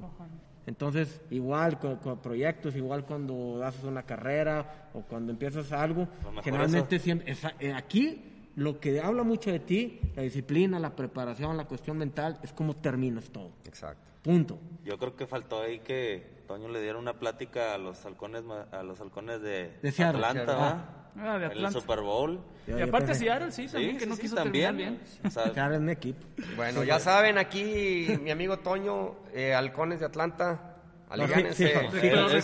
Entonces, 0.67 1.21
igual 1.31 1.79
con, 1.81 1.97
con 1.97 2.19
proyectos, 2.21 2.77
igual 2.77 3.05
cuando 3.05 3.63
haces 3.65 3.83
una 3.85 4.03
carrera 4.05 4.91
o 4.95 5.01
cuando 5.01 5.33
empiezas 5.33 5.73
algo, 5.73 6.07
generalmente 6.45 6.99
siempre, 6.99 7.33
esa- 7.33 7.55
eh, 7.59 7.73
aquí 7.73 8.32
lo 8.57 8.81
que 8.81 9.01
habla 9.01 9.23
mucho 9.23 9.51
de 9.51 9.61
ti, 9.61 10.01
la 10.15 10.23
disciplina, 10.23 10.79
la 10.79 10.95
preparación, 10.95 11.57
la 11.57 11.65
cuestión 11.65 11.97
mental, 11.99 12.39
es 12.43 12.53
cómo 12.53 12.75
terminas 12.77 13.31
todo. 13.31 13.53
Exacto. 13.65 14.11
Punto. 14.23 14.59
Yo 14.85 14.99
creo 14.99 15.17
que 15.17 15.27
faltó 15.27 15.63
ahí 15.63 15.81
que 15.81 16.43
Toño 16.47 16.69
le 16.69 16.81
diera 16.81 16.99
una 16.99 17.15
plática 17.19 17.75
a 17.75 17.79
los 17.79 18.05
halcones 18.05 18.45
ma- 18.45 18.67
a 18.71 18.83
los 18.83 19.01
halcones 19.01 19.41
de, 19.43 19.79
De 19.83 19.91
Seattle. 19.91 20.25
Atlanta, 20.25 20.53
¿verdad? 20.53 20.85
Ah, 21.17 21.39
de 21.39 21.47
En 21.47 21.65
el. 21.65 21.73
Super 21.73 22.01
Bowl. 22.01 22.41
Y 22.67 22.81
aparte 22.81 23.15
Seattle, 23.15 23.51
sí, 23.53 23.67
Sí, 23.67 23.73
también, 23.73 23.97
que 23.99 24.05
sí, 24.05 24.09
no 24.11 24.17
sí, 24.17 24.23
quiso 24.23 24.35
también. 24.37 24.77
terminar 24.77 24.93
bien. 24.93 25.27
O 25.27 25.31
sea, 25.31 25.79
mi 25.81 25.93
equipo. 25.93 26.25
Bueno, 26.57 26.85
ya 26.85 27.01
saben, 27.01 27.37
aquí 27.39 28.07
mi 28.23 28.31
amigo 28.31 28.59
Toño, 28.59 29.17
eh, 29.35 29.55
Halcones 29.55 29.99
de 30.01 30.07
Atlanta, 30.07 30.72
aliviánense. 31.13 31.69
sí, 31.69 32.01
sí. 32.01 32.07
él, 32.09 32.43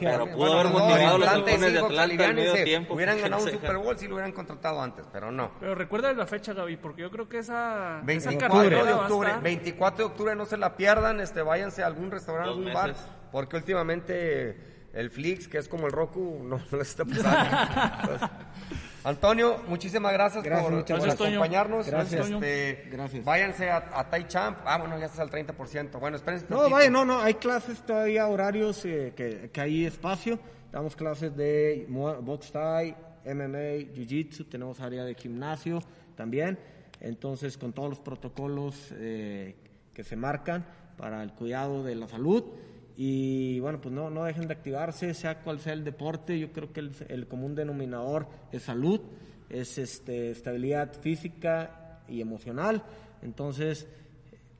Pero 0.00 0.26
pudo 0.32 0.52
haber 0.52 0.72
motivado 0.72 1.14
a 1.14 1.18
los 1.18 1.28
Halcones 1.28 1.72
de 1.72 1.78
Atlanta 1.78 2.28
al 2.28 2.34
medio 2.34 2.64
tiempo. 2.64 2.94
Hubieran 2.94 3.20
ganado 3.20 3.44
un. 3.44 3.50
Super 3.50 3.76
Bowl 3.78 3.98
si 3.98 4.08
lo 4.08 4.14
hubieran 4.14 4.32
contratado 4.32 4.82
antes, 4.82 5.06
pero 5.12 5.30
no. 5.30 5.52
Pero 5.60 5.74
recuerda 5.74 6.12
la 6.12 6.26
fecha, 6.26 6.52
Gaby, 6.52 6.76
porque 6.76 7.02
yo 7.02 7.10
creo 7.10 7.28
que 7.28 7.38
esa, 7.38 7.98
esa 7.98 8.04
24 8.06 8.48
cartelera 8.48 8.84
de 8.84 8.92
octubre, 8.92 9.28
estar- 9.30 9.42
24 9.42 9.98
de 9.98 10.04
octubre 10.10 10.36
no 10.36 10.46
se 10.46 10.56
la 10.56 10.76
pierdan, 10.76 11.20
este 11.20 11.42
váyanse 11.42 11.82
a 11.82 11.86
algún 11.86 12.10
restaurante, 12.10 12.50
algún 12.50 12.72
bar, 12.72 12.94
porque 13.30 13.56
últimamente 13.56 14.88
el 14.92 15.10
Flix, 15.10 15.48
que 15.48 15.58
es 15.58 15.68
como 15.68 15.86
el 15.86 15.92
Roku, 15.92 16.40
no, 16.44 16.60
no 16.70 16.78
les 16.78 16.88
está 16.88 17.04
pasando. 17.04 18.28
Antonio, 19.04 19.60
muchísimas 19.66 20.12
gracias, 20.12 20.44
Gracias, 20.44 21.16
por, 21.16 21.26
acompañarnos. 21.26 21.86
Gracias. 21.86 22.30
Este, 22.30 22.88
Gracias. 22.90 23.24
Váyanse 23.24 23.70
a, 23.70 23.90
a 23.94 24.08
Tai 24.08 24.26
Champ. 24.28 24.58
Ah, 24.64 24.78
bueno, 24.78 24.98
ya 24.98 25.06
estás 25.06 25.20
al 25.20 25.30
30%. 25.30 25.98
Bueno, 25.98 26.16
espérense. 26.16 26.46
No, 26.48 26.56
tantito. 26.56 26.76
vaya, 26.76 26.90
no, 26.90 27.04
no, 27.04 27.20
hay 27.20 27.34
clases 27.34 27.84
todavía, 27.84 28.28
horarios, 28.28 28.84
eh, 28.84 29.12
que, 29.16 29.50
que 29.52 29.60
hay 29.60 29.84
espacio. 29.86 30.38
Damos 30.70 30.96
clases 30.96 31.36
de 31.36 31.86
box 31.88 32.52
Thai, 32.52 32.96
MMA, 33.24 33.92
Jiu-Jitsu, 33.94 34.48
tenemos 34.48 34.80
área 34.80 35.04
de 35.04 35.14
gimnasio 35.14 35.80
también. 36.16 36.58
Entonces, 37.00 37.58
con 37.58 37.72
todos 37.72 37.90
los 37.90 38.00
protocolos 38.00 38.92
eh, 38.92 39.56
que 39.92 40.04
se 40.04 40.16
marcan 40.16 40.64
para 40.96 41.22
el 41.22 41.32
cuidado 41.32 41.82
de 41.82 41.96
la 41.96 42.08
salud. 42.08 42.44
Y 42.96 43.58
bueno, 43.60 43.80
pues 43.80 43.94
no, 43.94 44.10
no 44.10 44.24
dejen 44.24 44.46
de 44.48 44.54
activarse, 44.54 45.14
sea 45.14 45.38
cual 45.40 45.60
sea 45.60 45.72
el 45.72 45.84
deporte. 45.84 46.38
Yo 46.38 46.52
creo 46.52 46.72
que 46.72 46.80
el, 46.80 46.92
el 47.08 47.26
común 47.26 47.54
denominador 47.54 48.26
es 48.52 48.64
salud, 48.64 49.00
es 49.48 49.78
este, 49.78 50.30
estabilidad 50.30 50.92
física 51.00 52.00
y 52.08 52.20
emocional. 52.20 52.82
Entonces, 53.22 53.88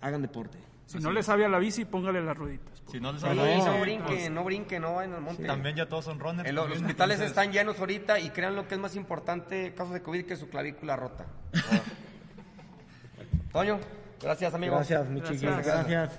hagan 0.01 0.23
deporte. 0.23 0.59
Si 0.87 0.99
no 0.99 1.13
le 1.13 1.23
sabe 1.23 1.45
a 1.45 1.49
la 1.49 1.59
bici, 1.59 1.85
póngale 1.85 2.23
las 2.23 2.37
rueditas. 2.37 2.83
Si 2.91 3.01
no 3.01 3.13
les 3.13 3.23
Sí, 3.23 3.27
habla- 3.29 3.57
no 3.65 3.81
brinquen, 3.81 4.35
no 4.35 4.45
brinquen, 4.45 4.83
no 4.83 4.95
vayan 4.97 5.15
al 5.15 5.21
monte. 5.23 5.45
También 5.45 5.77
ya 5.77 5.89
todos 5.89 6.05
son 6.05 6.19
runners. 6.19 6.51
Los 6.53 6.67
hospitales 6.67 6.91
Entonces, 7.21 7.27
están 7.29 7.53
llenos 7.53 7.79
ahorita 7.79 8.19
y 8.19 8.31
crean 8.31 8.57
lo 8.57 8.67
que 8.69 8.75
es 8.75 8.81
más 8.81 8.97
importante, 8.97 9.73
casos 9.75 9.95
de 9.95 10.03
COVID, 10.03 10.25
que 10.27 10.37
su 10.37 10.49
clavícula 10.49 10.97
rota. 10.97 11.27
Toño, 13.53 13.79
gracias, 14.21 14.53
amigo. 14.55 14.75
Gracias, 14.77 15.09
mi 15.09 15.21
Gracias. 15.21 15.67
gracias. 15.67 16.19